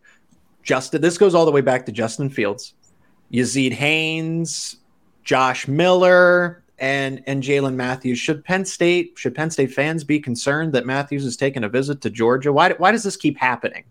Justin, 0.63 1.01
this 1.01 1.19
goes 1.19 1.35
all 1.35 1.47
the 1.47 1.53
way 1.53 1.61
back 1.61 1.87
to 1.87 1.93
Justin 1.93 2.31
Fields, 2.31 2.75
Yazid 3.33 3.73
Haynes, 3.73 4.77
Josh 5.25 5.67
Miller, 5.69 6.60
and 6.81 7.23
and 7.27 7.43
Jaelyne 7.43 7.75
Matthews. 7.75 8.19
Should 8.19 8.45
Penn 8.45 8.65
State 8.65 9.13
should 9.17 9.35
Penn 9.35 9.51
State 9.51 9.73
fans 9.73 10.03
be 10.03 10.19
concerned 10.19 10.73
that 10.73 10.87
Matthews 10.87 11.25
is 11.25 11.37
taking 11.37 11.65
a 11.65 11.69
visit 11.69 12.01
to 12.03 12.11
Georgia? 12.11 12.53
Why 12.53 12.73
why 12.73 12.91
does 12.91 13.05
this 13.05 13.17
keep 13.17 13.39
happening? 13.39 13.85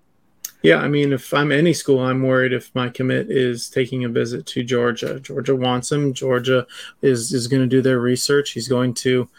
Yeah, 0.62 0.78
I 0.78 0.90
mean, 0.90 1.14
if 1.14 1.34
I'm 1.34 1.54
any 1.54 1.72
school, 1.72 2.00
I'm 2.00 2.22
worried 2.22 2.52
if 2.52 2.74
my 2.76 2.90
commit 2.90 3.32
is 3.32 3.70
taking 3.70 4.04
a 4.04 4.10
visit 4.10 4.46
to 4.48 4.64
Georgia. 4.64 5.20
Georgia 5.22 5.56
wants 5.56 5.92
him. 5.92 6.14
Georgia 6.14 6.68
is 7.02 7.32
is 7.32 7.48
going 7.48 7.62
to 7.62 7.68
do 7.68 7.82
their 7.82 8.00
research. 8.00 8.52
He's 8.52 8.68
going 8.68 8.94
to, 8.96 9.30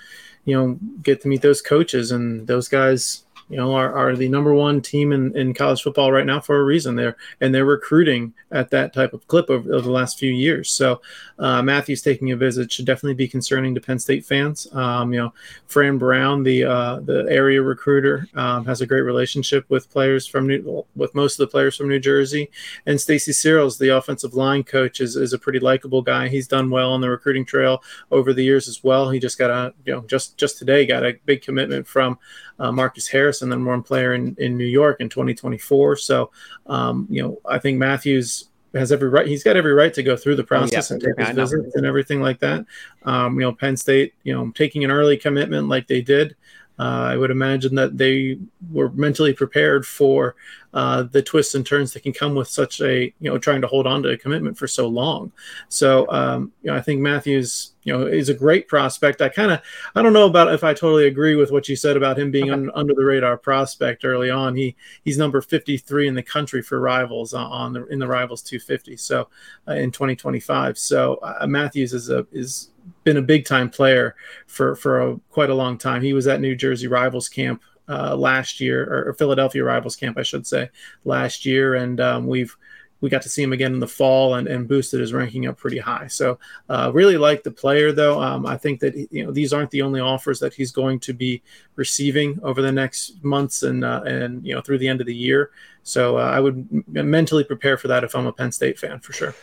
you 0.47 0.57
know, 0.57 0.79
get 1.03 1.21
to 1.23 1.29
meet 1.29 1.43
those 1.43 1.61
coaches, 1.61 2.13
and 2.13 2.47
those 2.47 2.69
guys 2.69 3.25
you 3.51 3.57
know, 3.57 3.75
are, 3.75 3.93
are 3.93 4.17
the 4.17 4.29
number 4.29 4.55
one 4.55 4.81
team 4.81 5.13
in, 5.13 5.37
in 5.37 5.53
college 5.53 5.83
football 5.83 6.13
right 6.13 6.25
now 6.25 6.41
for 6.41 6.61
a 6.61 6.65
reason. 6.65 6.95
There 6.95 7.17
and 7.41 7.55
they're 7.55 7.65
recruiting 7.65 8.33
at 8.53 8.71
that 8.71 8.93
type 8.93 9.13
of 9.13 9.27
clip 9.27 9.51
over, 9.51 9.73
over 9.75 9.83
the 9.83 9.91
last 9.91 10.19
few 10.19 10.33
years. 10.33 10.71
So 10.71 11.01
uh, 11.39 11.63
Matthews 11.63 12.03
taking 12.03 12.31
a 12.31 12.37
visit 12.37 12.71
should 12.71 12.87
definitely 12.87 13.15
be 13.15 13.29
concerning 13.29 13.75
to 13.75 13.81
Penn 13.81 13.99
State 13.99 14.25
fans. 14.25 14.67
Um, 14.73 15.13
you 15.13 15.21
know, 15.21 15.35
Fran 15.67 15.99
Brown, 15.99 16.43
the 16.43 16.65
uh, 16.65 17.01
the 17.01 17.27
area 17.29 17.61
recruiter, 17.61 18.29
um, 18.35 18.65
has 18.67 18.81
a 18.81 18.87
great 18.87 19.03
relationship 19.03 19.65
with 19.69 19.91
players 19.91 20.27
from 20.27 20.47
New, 20.47 20.85
with 20.95 21.15
most 21.15 21.41
of 21.41 21.49
the 21.49 21.51
players 21.51 21.77
from 21.77 21.89
New 21.89 22.01
Jersey, 22.01 22.51
and 22.87 23.01
Stacy 23.01 23.33
Searels, 23.33 23.79
the 23.79 23.89
offensive 23.89 24.35
line 24.35 24.63
coach, 24.63 25.01
is, 25.01 25.17
is 25.17 25.33
a 25.33 25.39
pretty 25.39 25.59
likable 25.59 26.03
guy. 26.03 26.29
He's 26.29 26.47
done 26.47 26.71
well 26.71 26.93
on 26.93 27.01
the 27.01 27.11
recruiting 27.11 27.45
trail 27.45 27.83
over 28.11 28.33
the 28.33 28.45
years 28.45 28.69
as 28.69 28.85
well. 28.85 29.11
He 29.11 29.19
just 29.19 29.39
got 29.39 29.51
a 29.51 29.75
you 29.85 29.93
know 29.93 30.03
just 30.03 30.37
just 30.37 30.59
today 30.59 30.87
got 30.87 31.05
a 31.05 31.19
big 31.25 31.43
commitment 31.43 31.87
from 31.87 32.19
uh, 32.59 32.71
Marcus 32.71 33.09
Harris 33.09 33.40
and 33.43 33.51
then 33.51 33.65
one 33.65 33.83
player 33.83 34.15
in, 34.15 34.35
in 34.39 34.57
New 34.57 34.65
York 34.65 35.01
in 35.01 35.09
2024. 35.09 35.97
So, 35.97 36.31
um, 36.67 37.07
you 37.11 37.23
know, 37.23 37.39
I 37.47 37.59
think 37.59 37.79
Matthews 37.79 38.49
has 38.75 38.93
every 38.93 39.09
right. 39.09 39.27
He's 39.27 39.43
got 39.43 39.57
every 39.57 39.75
right 39.75 39.93
to 39.95 40.03
go 40.03 40.17
through 40.17 40.37
the 40.37 40.45
process 40.45 40.91
oh, 40.91 40.95
yeah. 40.95 41.09
and 41.09 41.19
take 41.19 41.27
his 41.27 41.37
visits 41.37 41.75
and 41.75 41.87
everything 41.87 42.21
like 42.21 42.39
that. 42.41 42.65
Um, 43.05 43.35
you 43.35 43.41
know, 43.41 43.53
Penn 43.53 43.77
State, 43.77 44.15
you 44.23 44.35
know, 44.35 44.51
taking 44.55 44.85
an 44.85 44.91
early 44.91 45.17
commitment 45.17 45.69
like 45.69 45.87
they 45.87 46.01
did. 46.01 46.37
Uh, 46.81 47.09
I 47.13 47.17
would 47.19 47.31
imagine 47.31 47.75
that 47.75 47.99
they 47.99 48.39
were 48.73 48.89
mentally 48.93 49.35
prepared 49.35 49.87
for 49.87 50.35
uh, 50.73 51.03
the 51.03 51.21
twists 51.21 51.55
and 51.55 51.67
turns 51.67 51.93
that 51.93 52.05
can 52.05 52.15
come 52.15 52.35
with 52.35 52.49
such 52.49 52.81
a 52.81 53.13
you 53.21 53.31
know 53.31 53.37
trying 53.37 53.61
to 53.61 53.67
hold 53.67 53.87
on 53.87 54.03
to 54.03 54.09
a 54.09 54.17
commitment 54.17 54.57
for 54.57 54.67
so 54.67 54.89
long. 54.89 55.31
So 55.69 56.11
um, 56.11 56.53
you 56.63 56.71
know, 56.71 56.77
I 56.79 56.81
think 56.81 57.03
Matthews 57.03 57.73
you 57.83 57.93
know 57.93 58.07
is 58.07 58.31
a 58.31 58.35
great 58.35 58.67
prospect. 58.67 59.21
I 59.21 59.29
kind 59.29 59.53
of 59.53 59.61
I 59.95 60.01
don't 60.01 60.15
know 60.15 60.25
about 60.25 60.55
if 60.55 60.65
I 60.65 60.73
totally 60.73 61.07
agree 61.07 61.35
with 61.35 61.51
what 61.51 61.69
you 61.69 61.77
said 61.77 61.99
about 61.99 62.19
him 62.19 62.31
being 62.31 62.51
okay. 62.51 62.63
un, 62.63 62.71
under 62.75 62.95
the 62.95 63.05
radar 63.05 63.37
prospect 63.37 64.07
early 64.07 64.31
on. 64.31 64.57
He 64.57 64.75
he's 65.05 65.19
number 65.19 65.43
53 65.43 66.09
in 66.09 66.15
the 66.15 66.23
country 66.23 66.63
for 66.63 66.81
rivals 66.81 67.35
on 67.35 67.75
the 67.75 67.85
in 67.89 67.99
the 67.99 68.09
rivals 68.09 68.41
250. 68.41 68.97
So 68.97 69.29
uh, 69.69 69.73
in 69.73 69.91
2025, 69.91 70.79
so 70.79 71.17
uh, 71.17 71.47
Matthews 71.47 71.93
is 71.93 72.09
a 72.09 72.27
is 72.33 72.71
been 73.05 73.17
a 73.17 73.23
big 73.23 73.45
time 73.45 73.71
player 73.71 74.15
for 74.47 74.77
for 74.77 75.01
a, 75.01 75.21
quite 75.31 75.51
a 75.51 75.55
long 75.55 75.79
time. 75.79 76.03
He 76.03 76.13
was 76.13 76.27
at 76.27 76.41
New 76.41 76.55
Jersey 76.55 76.87
Rivals 76.87 77.29
camp 77.29 77.63
uh, 77.89 78.15
last 78.15 78.61
year, 78.61 79.09
or, 79.09 79.15
Philadelphia 79.15 79.65
Rivals 79.65 79.97
camp, 79.97 80.17
I 80.17 80.23
should 80.23 80.47
say, 80.47 80.71
last 81.05 81.45
year, 81.45 81.75
and 81.75 82.01
um, 82.01 82.27
we've 82.27 82.57
we 83.01 83.09
got 83.09 83.23
to 83.23 83.29
see 83.29 83.43
him 83.43 83.53
again 83.53 83.73
in 83.73 83.81
the 83.81 83.89
fall 83.89 84.35
and, 84.35 84.47
and 84.47 84.69
boosted 84.69 85.01
his 85.01 85.13
ranking 85.13 85.47
up 85.47 85.57
pretty 85.57 85.79
high. 85.79 86.07
So 86.07 86.39
uh, 86.69 86.91
really 86.93 87.17
like 87.17 87.43
the 87.43 87.51
player 87.51 87.93
though. 87.93 88.21
Um, 88.21 88.47
I 88.47 88.57
think 88.57 88.81
that 88.81 88.95
you 89.11 89.25
know 89.25 89.33
these 89.33 89.53
aren't 89.53 89.71
the 89.71 89.83
only 89.83 90.01
offers 90.01 90.39
that 90.41 90.55
he's 90.55 90.71
going 90.71 91.01
to 91.01 91.13
be 91.13 91.43
receiving 91.77 92.39
over 92.43 92.63
the 92.63 92.73
next 92.73 93.23
months 93.25 93.63
and 93.63 93.85
uh, 93.85 94.03
and 94.05 94.47
you 94.47 94.55
know 94.55 94.61
through 94.61 94.79
the 94.79 94.89
end 94.89 95.01
of 95.01 95.07
the 95.07 95.15
year. 95.15 95.51
So 95.83 96.19
uh, 96.19 96.31
I 96.31 96.41
would 96.41 96.69
mentally 96.89 97.45
prepare 97.45 97.79
for 97.79 97.89
that 97.89 98.05
if 98.05 98.15
I'm 98.15 98.27
a 98.27 98.33
Penn 98.33 98.53
State 98.53 98.79
fan 98.79 99.01
for 99.01 99.13
sure. 99.13 99.35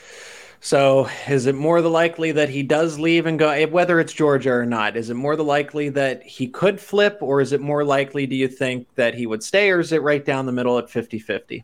So, 0.60 1.08
is 1.28 1.46
it 1.46 1.56
more 1.56 1.82
the 1.82 1.90
likely 1.90 2.32
that 2.32 2.50
he 2.50 2.64
does 2.64 2.98
leave 2.98 3.26
and 3.26 3.38
go, 3.38 3.50
eh, 3.50 3.66
whether 3.66 4.00
it's 4.00 4.12
Georgia 4.12 4.52
or 4.52 4.66
not? 4.66 4.98
Is 4.98 5.10
it 5.10 5.14
more 5.14 5.36
the 5.36 5.44
likely 5.44 5.90
that 5.90 6.24
he 6.24 6.48
could 6.48 6.82
flip, 6.82 7.20
or 7.22 7.42
is 7.42 7.54
it 7.54 7.62
more 7.62 7.84
likely, 7.86 8.26
do 8.26 8.36
you 8.36 8.48
think, 8.48 8.88
that 8.96 9.14
he 9.14 9.28
would 9.28 9.44
stay, 9.44 9.70
or 9.70 9.80
is 9.80 9.92
it 9.92 10.02
right 10.02 10.26
down 10.26 10.46
the 10.46 10.52
middle 10.52 10.78
at 10.78 10.90
50 10.90 11.20
50? 11.20 11.64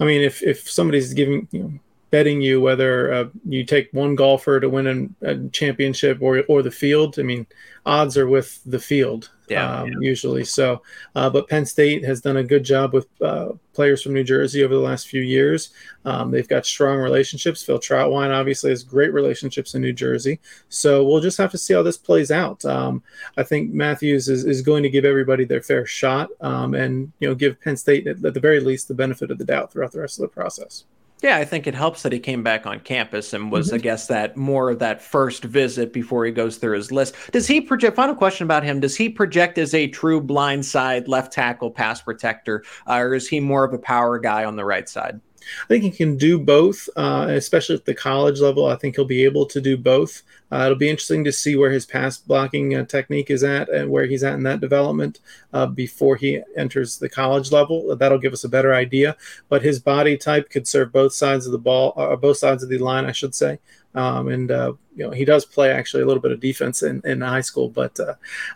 I 0.00 0.04
mean, 0.04 0.22
if, 0.22 0.42
if 0.42 0.68
somebody's 0.68 1.12
giving, 1.12 1.46
you 1.50 1.62
know, 1.62 1.72
betting 2.10 2.40
you 2.40 2.60
whether 2.60 3.12
uh, 3.12 3.24
you 3.44 3.64
take 3.64 3.88
one 3.92 4.14
golfer 4.14 4.60
to 4.60 4.68
win 4.68 5.14
a, 5.22 5.30
a, 5.30 5.48
championship 5.48 6.18
or, 6.20 6.42
or 6.48 6.62
the 6.62 6.70
field, 6.70 7.18
I 7.18 7.22
mean, 7.22 7.46
odds 7.84 8.16
are 8.16 8.28
with 8.28 8.60
the 8.64 8.78
field 8.78 9.30
yeah, 9.48 9.80
um, 9.80 9.88
yeah. 9.88 9.98
usually. 10.00 10.44
So, 10.44 10.82
uh, 11.14 11.30
but 11.30 11.48
Penn 11.48 11.66
State 11.66 12.04
has 12.04 12.20
done 12.20 12.38
a 12.38 12.44
good 12.44 12.64
job 12.64 12.92
with 12.92 13.06
uh, 13.20 13.50
players 13.72 14.02
from 14.02 14.14
New 14.14 14.24
Jersey 14.24 14.64
over 14.64 14.74
the 14.74 14.80
last 14.80 15.08
few 15.08 15.22
years. 15.22 15.70
Um, 16.04 16.30
they've 16.30 16.48
got 16.48 16.66
strong 16.66 16.98
relationships. 16.98 17.62
Phil 17.62 17.78
Trautwein 17.78 18.30
obviously 18.30 18.70
has 18.70 18.82
great 18.82 19.12
relationships 19.12 19.74
in 19.74 19.82
New 19.82 19.92
Jersey. 19.92 20.40
So 20.68 21.04
we'll 21.04 21.20
just 21.20 21.38
have 21.38 21.50
to 21.52 21.58
see 21.58 21.74
how 21.74 21.82
this 21.82 21.98
plays 21.98 22.30
out. 22.30 22.64
Um, 22.64 23.02
I 23.36 23.42
think 23.42 23.72
Matthews 23.72 24.28
is, 24.28 24.44
is 24.44 24.62
going 24.62 24.82
to 24.82 24.90
give 24.90 25.04
everybody 25.04 25.44
their 25.44 25.62
fair 25.62 25.86
shot 25.86 26.30
um, 26.40 26.74
and 26.74 27.12
you 27.20 27.28
know 27.28 27.34
give 27.34 27.60
Penn 27.60 27.76
State 27.76 28.06
at, 28.06 28.24
at 28.24 28.34
the 28.34 28.40
very 28.40 28.60
least 28.60 28.88
the 28.88 28.94
benefit 28.94 29.30
of 29.30 29.38
the 29.38 29.44
doubt 29.44 29.72
throughout 29.72 29.92
the 29.92 30.00
rest 30.00 30.18
of 30.18 30.22
the 30.22 30.28
process. 30.28 30.84
Yeah, 31.22 31.38
I 31.38 31.46
think 31.46 31.66
it 31.66 31.74
helps 31.74 32.02
that 32.02 32.12
he 32.12 32.20
came 32.20 32.42
back 32.42 32.66
on 32.66 32.80
campus 32.80 33.32
and 33.32 33.50
was, 33.50 33.68
mm-hmm. 33.68 33.76
I 33.76 33.78
guess, 33.78 34.06
that 34.08 34.36
more 34.36 34.70
of 34.70 34.80
that 34.80 35.00
first 35.00 35.44
visit 35.44 35.92
before 35.92 36.26
he 36.26 36.32
goes 36.32 36.58
through 36.58 36.76
his 36.76 36.92
list. 36.92 37.14
Does 37.32 37.46
he 37.46 37.60
project? 37.60 37.96
Final 37.96 38.14
question 38.14 38.44
about 38.44 38.64
him: 38.64 38.80
Does 38.80 38.96
he 38.96 39.08
project 39.08 39.56
as 39.56 39.72
a 39.72 39.88
true 39.88 40.20
blindside 40.20 41.08
left 41.08 41.32
tackle 41.32 41.70
pass 41.70 42.02
protector, 42.02 42.64
uh, 42.86 42.96
or 42.96 43.14
is 43.14 43.28
he 43.28 43.40
more 43.40 43.64
of 43.64 43.72
a 43.72 43.78
power 43.78 44.18
guy 44.18 44.44
on 44.44 44.56
the 44.56 44.64
right 44.64 44.88
side? 44.88 45.20
I 45.64 45.66
think 45.68 45.84
he 45.84 45.90
can 45.90 46.16
do 46.16 46.38
both, 46.38 46.88
uh, 46.96 47.26
especially 47.30 47.76
at 47.76 47.84
the 47.84 47.94
college 47.94 48.40
level. 48.40 48.66
I 48.66 48.76
think 48.76 48.96
he'll 48.96 49.04
be 49.04 49.24
able 49.24 49.46
to 49.46 49.60
do 49.60 49.76
both. 49.76 50.22
Uh, 50.50 50.64
it'll 50.66 50.78
be 50.78 50.88
interesting 50.88 51.24
to 51.24 51.32
see 51.32 51.56
where 51.56 51.70
his 51.70 51.86
pass 51.86 52.18
blocking 52.18 52.74
uh, 52.74 52.84
technique 52.84 53.30
is 53.30 53.42
at 53.42 53.68
and 53.68 53.90
where 53.90 54.06
he's 54.06 54.22
at 54.22 54.34
in 54.34 54.42
that 54.44 54.60
development 54.60 55.20
uh, 55.52 55.66
before 55.66 56.16
he 56.16 56.40
enters 56.56 56.98
the 56.98 57.08
college 57.08 57.50
level. 57.50 57.96
That'll 57.96 58.18
give 58.18 58.32
us 58.32 58.44
a 58.44 58.48
better 58.48 58.74
idea. 58.74 59.16
But 59.48 59.62
his 59.62 59.80
body 59.80 60.16
type 60.16 60.50
could 60.50 60.68
serve 60.68 60.92
both 60.92 61.12
sides 61.12 61.46
of 61.46 61.52
the 61.52 61.58
ball, 61.58 61.92
or 61.96 62.12
uh, 62.12 62.16
both 62.16 62.36
sides 62.38 62.62
of 62.62 62.68
the 62.68 62.78
line, 62.78 63.06
I 63.06 63.12
should 63.12 63.34
say. 63.34 63.58
Um, 63.94 64.28
and 64.28 64.50
uh, 64.50 64.74
you 64.94 65.04
know 65.04 65.10
he 65.10 65.24
does 65.24 65.46
play 65.46 65.70
actually 65.70 66.02
a 66.02 66.06
little 66.06 66.20
bit 66.20 66.32
of 66.32 66.38
defense 66.38 66.82
in, 66.82 67.00
in 67.04 67.22
high 67.22 67.40
school, 67.40 67.70
but 67.70 67.98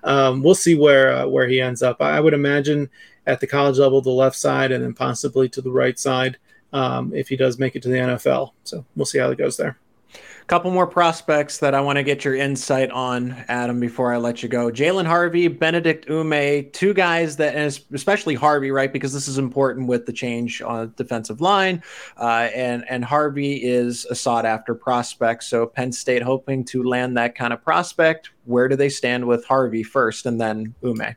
um, 0.04 0.42
we'll 0.42 0.54
see 0.54 0.74
where 0.74 1.26
where 1.26 1.48
he 1.48 1.62
ends 1.62 1.82
up. 1.82 2.02
I 2.02 2.20
would 2.20 2.34
imagine 2.34 2.90
at 3.26 3.40
the 3.40 3.46
college 3.46 3.78
level, 3.78 4.02
the 4.02 4.10
left 4.10 4.36
side, 4.36 4.70
and 4.72 4.82
then 4.84 4.92
possibly 4.92 5.48
to 5.48 5.62
the 5.62 5.70
right 5.70 5.98
side 5.98 6.36
um, 6.72 7.14
if 7.14 7.28
he 7.28 7.36
does 7.36 7.58
make 7.58 7.76
it 7.76 7.82
to 7.82 7.88
the 7.88 7.96
NFL. 7.96 8.52
So 8.64 8.84
we'll 8.96 9.06
see 9.06 9.18
how 9.18 9.30
it 9.30 9.38
goes 9.38 9.56
there. 9.56 9.78
A 10.14 10.44
couple 10.50 10.72
more 10.72 10.86
prospects 10.86 11.58
that 11.58 11.74
I 11.76 11.80
want 11.80 11.96
to 11.98 12.02
get 12.02 12.24
your 12.24 12.34
insight 12.34 12.90
on, 12.90 13.44
Adam, 13.46 13.78
before 13.78 14.12
I 14.12 14.16
let 14.16 14.42
you 14.42 14.48
go. 14.48 14.68
Jaylen 14.68 15.06
Harvey, 15.06 15.46
Benedict 15.46 16.08
Umeh, 16.08 16.72
two 16.72 16.92
guys 16.92 17.36
that, 17.36 17.54
and 17.54 17.80
especially 17.94 18.34
Harvey, 18.34 18.72
right? 18.72 18.92
Because 18.92 19.12
this 19.12 19.28
is 19.28 19.38
important 19.38 19.86
with 19.86 20.06
the 20.06 20.12
change 20.12 20.60
on 20.60 20.92
defensive 20.96 21.40
line. 21.40 21.80
Uh, 22.16 22.48
and, 22.52 22.84
and 22.88 23.04
Harvey 23.04 23.62
is 23.62 24.04
a 24.06 24.16
sought 24.16 24.44
after 24.44 24.74
prospect. 24.74 25.44
So 25.44 25.66
Penn 25.66 25.92
State 25.92 26.22
hoping 26.22 26.64
to 26.64 26.82
land 26.82 27.16
that 27.16 27.36
kind 27.36 27.52
of 27.52 27.62
prospect. 27.62 28.30
Where 28.46 28.66
do 28.66 28.74
they 28.74 28.88
stand 28.88 29.24
with 29.28 29.44
Harvey 29.44 29.84
first 29.84 30.26
and 30.26 30.40
then 30.40 30.74
Umeh? 30.82 31.14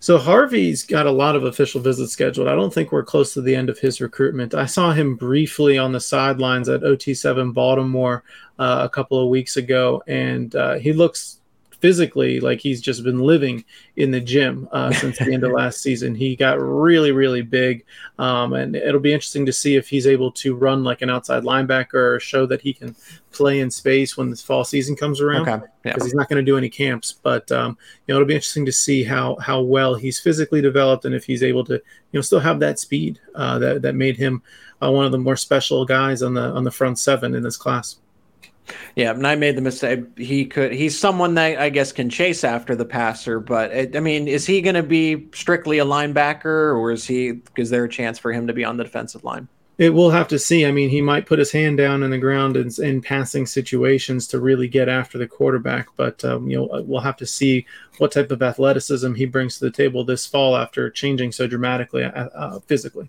So 0.00 0.18
Harvey's 0.18 0.84
got 0.84 1.06
a 1.06 1.10
lot 1.10 1.36
of 1.36 1.44
official 1.44 1.80
visits 1.80 2.12
scheduled. 2.12 2.48
I 2.48 2.54
don't 2.54 2.72
think 2.72 2.92
we're 2.92 3.04
close 3.04 3.32
to 3.34 3.40
the 3.40 3.54
end 3.54 3.70
of 3.70 3.78
his 3.78 4.00
recruitment. 4.00 4.54
I 4.54 4.66
saw 4.66 4.92
him 4.92 5.16
briefly 5.16 5.78
on 5.78 5.92
the 5.92 6.00
sidelines 6.00 6.68
at 6.68 6.82
OT7 6.82 7.54
Baltimore 7.54 8.22
uh, 8.58 8.80
a 8.82 8.88
couple 8.88 9.22
of 9.22 9.28
weeks 9.28 9.56
ago, 9.56 10.02
and 10.06 10.54
uh, 10.54 10.74
he 10.74 10.92
looks 10.92 11.38
physically 11.84 12.40
like 12.40 12.60
he's 12.60 12.80
just 12.80 13.04
been 13.04 13.18
living 13.18 13.62
in 13.96 14.10
the 14.10 14.18
gym 14.18 14.66
uh, 14.72 14.90
since 15.02 15.18
the 15.18 15.30
end 15.30 15.44
of 15.44 15.52
last 15.52 15.82
season. 15.82 16.14
He 16.14 16.34
got 16.34 16.58
really, 16.58 17.12
really 17.12 17.42
big, 17.42 17.84
um, 18.18 18.54
and 18.54 18.74
it'll 18.74 19.02
be 19.02 19.12
interesting 19.12 19.44
to 19.44 19.52
see 19.52 19.76
if 19.76 19.86
he's 19.86 20.06
able 20.06 20.32
to 20.32 20.54
run 20.54 20.82
like 20.82 21.02
an 21.02 21.10
outside 21.10 21.42
linebacker 21.42 22.14
or 22.16 22.20
show 22.20 22.46
that 22.46 22.62
he 22.62 22.72
can 22.72 22.96
play 23.32 23.60
in 23.60 23.70
space 23.70 24.16
when 24.16 24.30
this 24.30 24.40
fall 24.40 24.64
season 24.64 24.96
comes 24.96 25.20
around. 25.20 25.44
Because 25.44 25.60
okay. 25.60 25.70
yeah. 25.84 25.94
he's 26.02 26.14
not 26.14 26.30
going 26.30 26.42
to 26.42 26.50
do 26.50 26.56
any 26.56 26.70
camps, 26.70 27.12
but 27.12 27.52
um, 27.52 27.76
you 28.06 28.14
know 28.14 28.16
it'll 28.16 28.28
be 28.28 28.34
interesting 28.34 28.64
to 28.64 28.72
see 28.72 29.04
how 29.04 29.36
how 29.36 29.60
well 29.60 29.94
he's 29.94 30.18
physically 30.18 30.62
developed 30.62 31.04
and 31.04 31.14
if 31.14 31.24
he's 31.26 31.42
able 31.42 31.64
to 31.64 31.74
you 31.74 32.14
know 32.14 32.22
still 32.22 32.40
have 32.40 32.60
that 32.60 32.78
speed 32.78 33.20
uh, 33.34 33.58
that 33.58 33.82
that 33.82 33.94
made 33.94 34.16
him 34.16 34.42
uh, 34.82 34.90
one 34.90 35.04
of 35.04 35.12
the 35.12 35.18
more 35.18 35.36
special 35.36 35.84
guys 35.84 36.22
on 36.22 36.32
the 36.32 36.48
on 36.52 36.64
the 36.64 36.70
front 36.70 36.98
seven 36.98 37.34
in 37.34 37.42
this 37.42 37.58
class. 37.58 37.96
Yeah, 38.96 39.10
and 39.10 39.26
I 39.26 39.34
made 39.34 39.56
the 39.56 39.62
mistake. 39.62 40.04
He 40.16 40.46
could. 40.46 40.72
He's 40.72 40.98
someone 40.98 41.34
that 41.34 41.58
I 41.58 41.68
guess 41.68 41.92
can 41.92 42.08
chase 42.08 42.44
after 42.44 42.74
the 42.74 42.84
passer, 42.84 43.40
but 43.40 43.70
it, 43.72 43.96
I 43.96 44.00
mean, 44.00 44.28
is 44.28 44.46
he 44.46 44.62
going 44.62 44.74
to 44.74 44.82
be 44.82 45.28
strictly 45.34 45.78
a 45.78 45.84
linebacker, 45.84 46.76
or 46.76 46.90
is 46.90 47.06
he? 47.06 47.42
Is 47.56 47.70
there 47.70 47.84
a 47.84 47.88
chance 47.88 48.18
for 48.18 48.32
him 48.32 48.46
to 48.46 48.52
be 48.52 48.64
on 48.64 48.76
the 48.76 48.84
defensive 48.84 49.24
line? 49.24 49.48
It 49.76 49.90
will 49.90 50.10
have 50.10 50.28
to 50.28 50.38
see. 50.38 50.64
I 50.64 50.70
mean, 50.70 50.88
he 50.88 51.00
might 51.00 51.26
put 51.26 51.40
his 51.40 51.50
hand 51.50 51.78
down 51.78 52.04
in 52.04 52.10
the 52.10 52.18
ground 52.18 52.56
in, 52.56 52.70
in 52.80 53.02
passing 53.02 53.44
situations 53.44 54.28
to 54.28 54.38
really 54.38 54.68
get 54.68 54.88
after 54.88 55.18
the 55.18 55.26
quarterback, 55.26 55.88
but 55.96 56.24
um, 56.24 56.48
you 56.48 56.56
know, 56.56 56.84
we'll 56.86 57.00
have 57.00 57.16
to 57.16 57.26
see 57.26 57.66
what 57.98 58.12
type 58.12 58.30
of 58.30 58.40
athleticism 58.40 59.14
he 59.14 59.26
brings 59.26 59.58
to 59.58 59.64
the 59.64 59.72
table 59.72 60.04
this 60.04 60.26
fall 60.26 60.56
after 60.56 60.90
changing 60.90 61.32
so 61.32 61.48
dramatically 61.48 62.04
uh, 62.04 62.28
uh 62.28 62.60
physically. 62.60 63.08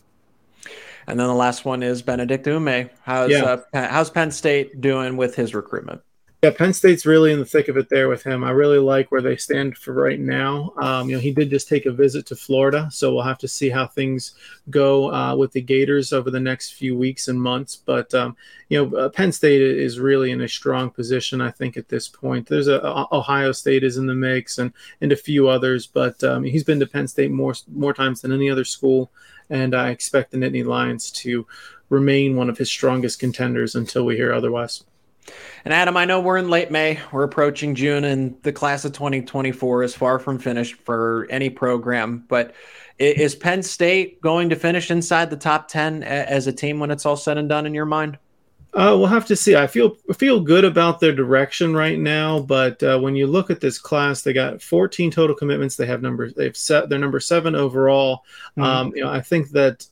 And 1.08 1.20
then 1.20 1.28
the 1.28 1.36
last 1.36 1.66
one 1.66 1.84
is 1.84 2.02
Benedict 2.02 2.46
Umeh. 2.46 2.90
How's 3.04 3.32
yeah. 3.32 3.58
uh, 3.74 3.88
how's 3.88 4.10
Penn 4.10 4.32
State 4.32 4.82
doing 4.82 5.18
with 5.18 5.36
his 5.36 5.54
recruitment? 5.54 6.02
Yeah, 6.46 6.52
Penn 6.52 6.74
State's 6.74 7.08
really 7.08 7.32
in 7.32 7.40
the 7.40 7.46
thick 7.46 7.70
of 7.70 7.78
it 7.78 7.90
there 7.90 8.08
with 8.08 8.22
him. 8.22 8.44
I 8.44 8.52
really 8.52 8.78
like 8.78 9.12
where 9.12 9.20
they 9.20 9.36
stand 9.36 9.80
for 9.80 9.94
right 9.94 10.20
now. 10.20 10.74
Um, 10.78 11.10
you 11.10 11.16
know, 11.16 11.20
he 11.20 11.32
did 11.32 11.50
just 11.50 11.68
take 11.68 11.88
a 11.88 11.92
visit 11.92 12.28
to 12.28 12.36
Florida, 12.36 12.88
so 12.92 13.12
we'll 13.12 13.24
have 13.24 13.40
to 13.40 13.48
see 13.48 13.68
how 13.68 13.88
things 13.88 14.36
go 14.70 15.12
uh, 15.12 15.36
with 15.36 15.54
the 15.54 15.62
Gators 15.62 16.14
over 16.14 16.30
the 16.30 16.40
next 16.40 16.74
few 16.74 16.96
weeks 16.96 17.30
and 17.30 17.42
months. 17.42 17.76
But 17.76 18.14
um, 18.14 18.38
you 18.70 18.78
know, 18.78 18.96
uh, 18.96 19.10
Penn 19.10 19.32
State 19.32 19.60
is 19.60 20.00
really 20.00 20.30
in 20.30 20.42
a 20.42 20.48
strong 20.48 20.92
position, 20.92 21.42
I 21.42 21.50
think, 21.50 21.78
at 21.78 21.90
this 21.90 22.08
point. 22.08 22.48
There's 22.48 22.68
a, 22.68 22.78
a 22.78 23.08
Ohio 23.12 23.52
State 23.52 23.84
is 23.84 23.98
in 23.98 24.06
the 24.06 24.14
mix, 24.14 24.60
and 24.60 24.72
and 25.02 25.12
a 25.12 25.16
few 25.16 25.48
others, 25.48 25.88
but 25.88 26.24
um, 26.24 26.44
he's 26.44 26.64
been 26.64 26.80
to 26.80 26.86
Penn 26.86 27.08
State 27.08 27.32
more 27.32 27.56
more 27.74 27.96
times 27.96 28.22
than 28.22 28.32
any 28.32 28.52
other 28.52 28.66
school 28.66 29.12
and 29.50 29.74
I 29.76 29.90
expect 29.90 30.30
the 30.30 30.38
Nittany 30.38 30.64
Lions 30.64 31.10
to 31.24 31.48
remain 31.90 32.36
one 32.36 32.50
of 32.52 32.58
his 32.60 32.70
strongest 32.70 33.20
contenders 33.20 33.74
until 33.74 34.06
we 34.06 34.16
hear 34.16 34.32
otherwise. 34.32 34.84
And 35.64 35.74
Adam, 35.74 35.98
I 35.98 36.06
know 36.06 36.20
we're 36.20 36.38
in 36.38 36.50
late 36.50 36.72
May, 36.72 37.00
we're 37.12 37.24
approaching 37.24 37.76
June, 37.76 38.04
and 38.04 38.42
the 38.44 38.54
class 38.54 38.86
of 38.86 38.94
2024 38.94 39.84
is 39.84 39.96
far 39.96 40.20
from 40.20 40.40
finished 40.40 40.76
for 40.76 41.28
any 41.30 41.50
program. 41.50 42.24
But 42.28 42.54
is 42.98 43.36
Penn 43.36 43.64
State 43.64 44.22
going 44.22 44.50
to 44.50 44.56
finish 44.56 44.92
inside 44.92 45.30
the 45.30 45.38
top 45.38 45.68
10 45.68 46.04
as 46.04 46.48
a 46.48 46.54
team 46.54 46.80
when 46.80 46.92
it's 46.92 47.06
all 47.06 47.18
said 47.18 47.38
and 47.38 47.50
done 47.50 47.66
in 47.66 47.74
your 47.74 47.86
mind? 47.86 48.18
Uh, 48.76 48.94
we'll 48.98 49.08
have 49.08 49.26
to 49.26 49.38
see. 49.38 49.56
I 49.56 49.68
feel 49.68 49.96
feel 50.18 50.42
good 50.42 50.66
about 50.66 51.00
their 51.00 51.14
direction 51.14 51.74
right 51.74 51.98
now, 51.98 52.42
but 52.42 52.84
uh, 52.84 53.00
when 53.00 53.16
you 53.16 53.26
look 53.26 53.50
at 53.50 53.62
this 53.62 53.80
class, 53.80 54.22
they 54.22 54.34
got 54.34 54.62
14 54.62 55.12
total 55.12 55.34
commitments. 55.34 55.78
They 55.78 55.86
have 55.86 56.02
numbers. 56.02 56.34
They've 56.34 56.58
set 56.58 56.90
their 56.90 57.00
number 57.00 57.22
seven 57.22 57.56
overall. 57.56 58.26
Mm-hmm. 58.58 58.64
Um, 58.64 58.94
you 58.94 59.02
know, 59.02 59.10
I 59.10 59.22
think 59.22 59.52
that 59.52 59.88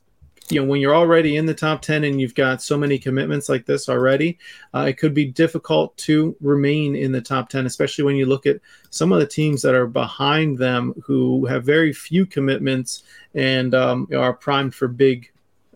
you 0.49 0.60
know 0.60 0.67
when 0.67 0.82
you're 0.82 0.95
already 0.95 1.38
in 1.38 1.45
the 1.45 1.53
top 1.53 1.82
10 1.82 2.03
and 2.03 2.19
you've 2.19 2.36
got 2.36 2.62
so 2.62 2.77
many 2.77 2.99
commitments 2.99 3.49
like 3.49 3.65
this 3.65 3.88
already 3.88 4.38
uh, 4.73 4.86
it 4.89 4.97
could 4.97 5.13
be 5.13 5.25
difficult 5.25 5.95
to 5.97 6.36
remain 6.41 6.95
in 6.95 7.12
the 7.12 7.21
top 7.21 7.49
10 7.49 7.65
especially 7.65 8.03
when 8.03 8.15
you 8.15 8.25
look 8.25 8.45
at 8.45 8.60
some 8.89 9.12
of 9.12 9.19
the 9.19 9.27
teams 9.27 9.62
that 9.62 9.73
are 9.73 9.88
behind 9.88 10.58
them 10.58 10.93
who 11.06 11.45
have 11.45 11.63
very 11.63 11.93
few 11.93 12.25
commitments 12.25 13.03
and 13.36 13.73
um, 13.73 14.08
are 14.13 14.34
primed 14.34 14.75
for 14.75 14.88
big 14.88 15.32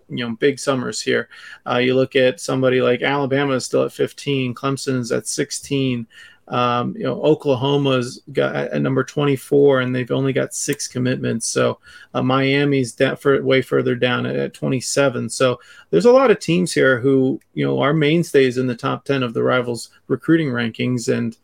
you 0.09 0.25
know 0.25 0.35
big 0.35 0.59
summers 0.59 1.01
here. 1.01 1.29
Uh, 1.65 1.77
you 1.77 1.93
look 1.93 2.15
at 2.15 2.39
somebody 2.39 2.81
like 2.81 3.01
Alabama 3.01 3.53
is 3.53 3.65
still 3.65 3.83
at 3.83 3.91
15, 3.91 4.53
Clemson 4.53 4.99
is 4.99 5.11
at 5.11 5.27
16. 5.27 6.07
Um, 6.47 6.95
you 6.95 7.03
know, 7.03 7.21
Oklahoma's 7.21 8.21
got 8.31 8.55
at 8.55 8.81
number 8.81 9.03
24, 9.03 9.81
and 9.81 9.93
they've 9.93 10.11
only 10.11 10.31
got 10.31 10.53
six 10.53 10.87
commitments. 10.87 11.45
So 11.47 11.79
uh, 12.13 12.21
Miami's 12.21 12.95
that 12.95 13.21
for 13.21 13.41
way 13.43 13.61
further 13.61 13.95
down 13.95 14.25
at, 14.25 14.35
at 14.35 14.53
27. 14.53 15.29
So 15.29 15.59
there's 15.89 16.05
a 16.05 16.11
lot 16.11 16.31
of 16.31 16.39
teams 16.39 16.71
here 16.71 16.99
who 16.99 17.39
you 17.53 17.65
know 17.65 17.79
are 17.79 17.93
mainstays 17.93 18.57
in 18.57 18.67
the 18.67 18.75
top 18.75 19.03
10 19.03 19.23
of 19.23 19.33
the 19.33 19.43
rivals 19.43 19.89
recruiting 20.07 20.47
rankings, 20.47 21.13
and 21.13 21.37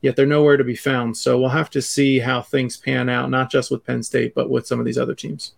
yet 0.00 0.16
they're 0.16 0.26
nowhere 0.26 0.56
to 0.56 0.64
be 0.64 0.76
found. 0.76 1.16
So 1.16 1.38
we'll 1.38 1.50
have 1.50 1.70
to 1.70 1.82
see 1.82 2.18
how 2.18 2.42
things 2.42 2.76
pan 2.76 3.08
out, 3.08 3.30
not 3.30 3.50
just 3.50 3.70
with 3.70 3.84
Penn 3.84 4.02
State, 4.02 4.34
but 4.34 4.50
with 4.50 4.66
some 4.66 4.80
of 4.80 4.86
these 4.86 4.98
other 4.98 5.14
teams. 5.14 5.52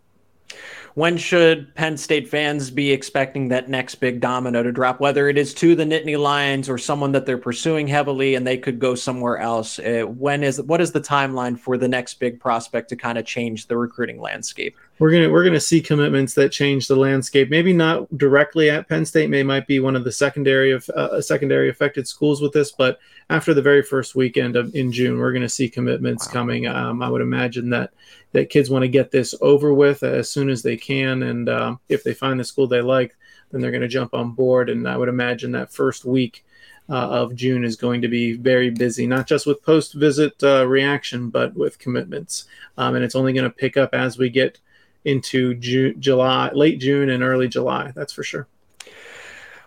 When 1.00 1.16
should 1.16 1.74
Penn 1.74 1.96
State 1.96 2.28
fans 2.28 2.70
be 2.70 2.92
expecting 2.92 3.48
that 3.48 3.70
next 3.70 3.94
big 3.94 4.20
domino 4.20 4.62
to 4.62 4.70
drop, 4.70 5.00
whether 5.00 5.30
it 5.30 5.38
is 5.38 5.54
to 5.54 5.74
the 5.74 5.84
Nittany 5.84 6.18
Lions 6.18 6.68
or 6.68 6.76
someone 6.76 7.12
that 7.12 7.24
they're 7.24 7.38
pursuing 7.38 7.86
heavily 7.86 8.34
and 8.34 8.46
they 8.46 8.58
could 8.58 8.78
go 8.78 8.94
somewhere 8.94 9.38
else? 9.38 9.78
Uh, 9.78 10.02
when 10.02 10.44
is 10.44 10.60
what 10.60 10.78
is 10.78 10.92
the 10.92 11.00
timeline 11.00 11.58
for 11.58 11.78
the 11.78 11.88
next 11.88 12.20
big 12.20 12.38
prospect 12.38 12.90
to 12.90 12.96
kind 12.96 13.16
of 13.16 13.24
change 13.24 13.66
the 13.66 13.78
recruiting 13.78 14.20
landscape? 14.20 14.76
We're 15.00 15.10
gonna 15.10 15.30
we're 15.30 15.44
gonna 15.44 15.58
see 15.58 15.80
commitments 15.80 16.34
that 16.34 16.52
change 16.52 16.86
the 16.86 16.94
landscape. 16.94 17.48
Maybe 17.48 17.72
not 17.72 18.18
directly 18.18 18.68
at 18.68 18.86
Penn 18.86 19.06
State. 19.06 19.30
May 19.30 19.42
might 19.42 19.66
be 19.66 19.80
one 19.80 19.96
of 19.96 20.04
the 20.04 20.12
secondary 20.12 20.72
of 20.72 20.86
uh, 20.90 21.22
secondary 21.22 21.70
affected 21.70 22.06
schools 22.06 22.42
with 22.42 22.52
this, 22.52 22.70
but 22.70 23.00
after 23.30 23.54
the 23.54 23.62
very 23.62 23.82
first 23.82 24.14
weekend 24.14 24.56
of 24.56 24.74
in 24.74 24.92
June, 24.92 25.18
we're 25.18 25.32
gonna 25.32 25.48
see 25.48 25.70
commitments 25.70 26.26
wow. 26.26 26.32
coming. 26.34 26.66
Um, 26.66 27.02
I 27.02 27.08
would 27.08 27.22
imagine 27.22 27.70
that 27.70 27.94
that 28.32 28.50
kids 28.50 28.68
want 28.68 28.82
to 28.82 28.88
get 28.88 29.10
this 29.10 29.34
over 29.40 29.72
with 29.72 30.02
as 30.02 30.30
soon 30.30 30.50
as 30.50 30.62
they 30.62 30.76
can, 30.76 31.22
and 31.22 31.48
um, 31.48 31.80
if 31.88 32.04
they 32.04 32.12
find 32.12 32.38
the 32.38 32.44
school 32.44 32.66
they 32.66 32.82
like, 32.82 33.16
then 33.50 33.62
they're 33.62 33.72
gonna 33.72 33.88
jump 33.88 34.12
on 34.12 34.32
board. 34.32 34.68
And 34.68 34.86
I 34.86 34.98
would 34.98 35.08
imagine 35.08 35.50
that 35.52 35.72
first 35.72 36.04
week. 36.04 36.44
Uh, 36.88 37.08
of 37.08 37.36
June 37.36 37.62
is 37.62 37.76
going 37.76 38.02
to 38.02 38.08
be 38.08 38.32
very 38.32 38.68
busy, 38.68 39.06
not 39.06 39.24
just 39.24 39.46
with 39.46 39.62
post 39.62 39.94
visit 39.94 40.32
uh, 40.42 40.66
reaction, 40.66 41.30
but 41.30 41.54
with 41.54 41.78
commitments. 41.78 42.46
Um, 42.78 42.96
and 42.96 43.04
it's 43.04 43.14
only 43.14 43.32
going 43.32 43.44
to 43.44 43.50
pick 43.50 43.76
up 43.76 43.94
as 43.94 44.18
we 44.18 44.28
get 44.28 44.58
into 45.04 45.54
June, 45.54 46.00
July, 46.00 46.50
late 46.52 46.80
June 46.80 47.10
and 47.10 47.22
early 47.22 47.48
July. 47.48 47.92
That's 47.94 48.12
for 48.12 48.22
sure. 48.22 48.48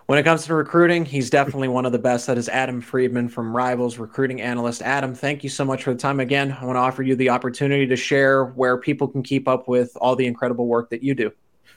When 0.06 0.20
it 0.20 0.24
comes 0.24 0.46
to 0.46 0.54
recruiting, 0.54 1.06
he's 1.06 1.30
definitely 1.30 1.70
one 1.70 1.86
of 1.86 1.94
the 1.94 2.00
best. 2.00 2.28
That 2.28 2.38
is 2.38 2.50
Adam 2.50 2.82
Friedman 2.82 3.30
from 3.30 3.56
Rivals 3.56 3.98
Recruiting 3.98 4.42
Analyst. 4.42 4.82
Adam, 4.82 5.16
thank 5.16 5.44
you 5.44 5.50
so 5.50 5.64
much 5.64 5.84
for 5.84 5.94
the 5.94 6.00
time. 6.00 6.20
Again, 6.20 6.56
I 6.60 6.66
want 6.66 6.76
to 6.76 6.82
offer 6.82 7.04
you 7.04 7.16
the 7.16 7.30
opportunity 7.30 7.88
to 7.88 7.96
share 7.96 8.46
where 8.46 8.78
people 8.78 9.08
can 9.08 9.24
keep 9.24 9.48
up 9.48 9.70
with 9.70 9.96
all 10.02 10.18
the 10.18 10.26
incredible 10.26 10.68
work 10.68 10.90
that 10.90 11.04
you 11.04 11.16
do. 11.16 11.32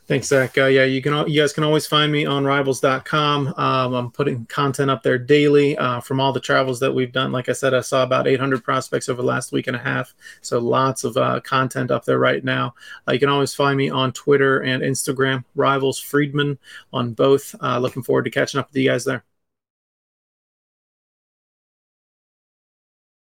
Thanks, 0.09 0.29
Zach. 0.29 0.57
Uh, 0.57 0.67
yeah, 0.67 0.85
you 0.85 1.03
can. 1.03 1.29
You 1.29 1.41
guys 1.41 1.53
can 1.53 1.65
always 1.65 1.85
find 1.85 2.13
me 2.13 2.25
on 2.25 2.45
Rivals.com. 2.45 3.49
Um, 3.57 3.95
I'm 3.95 4.11
putting 4.13 4.47
content 4.47 4.89
up 4.89 5.03
there 5.03 5.19
daily 5.19 5.77
uh, 5.77 5.99
from 6.01 6.21
all 6.21 6.33
the 6.33 6.39
travels 6.39 6.79
that 6.79 6.93
we've 6.93 7.11
done. 7.11 7.33
Like 7.33 7.49
I 7.49 7.53
said, 7.53 7.75
I 7.75 7.81
saw 7.81 8.05
about 8.05 8.29
800 8.29 8.63
prospects 8.63 9.09
over 9.09 9.21
the 9.21 9.27
last 9.27 9.51
week 9.51 9.67
and 9.67 9.75
a 9.75 9.81
half. 9.81 10.15
So 10.43 10.61
lots 10.61 11.03
of 11.03 11.17
uh, 11.17 11.41
content 11.41 11.91
up 11.91 12.05
there 12.05 12.21
right 12.21 12.45
now. 12.45 12.77
Uh, 13.09 13.15
you 13.15 13.19
can 13.19 13.29
always 13.29 13.53
find 13.53 13.77
me 13.77 13.91
on 13.91 14.13
Twitter 14.13 14.61
and 14.61 14.81
Instagram. 14.81 15.43
Rivals 15.57 15.99
Friedman 15.99 16.57
on 16.93 17.13
both. 17.13 17.57
Uh, 17.61 17.81
looking 17.81 18.05
forward 18.05 18.27
to 18.27 18.31
catching 18.31 18.61
up 18.61 18.69
with 18.69 18.77
you 18.77 18.89
guys 18.89 19.05
there. 19.05 19.25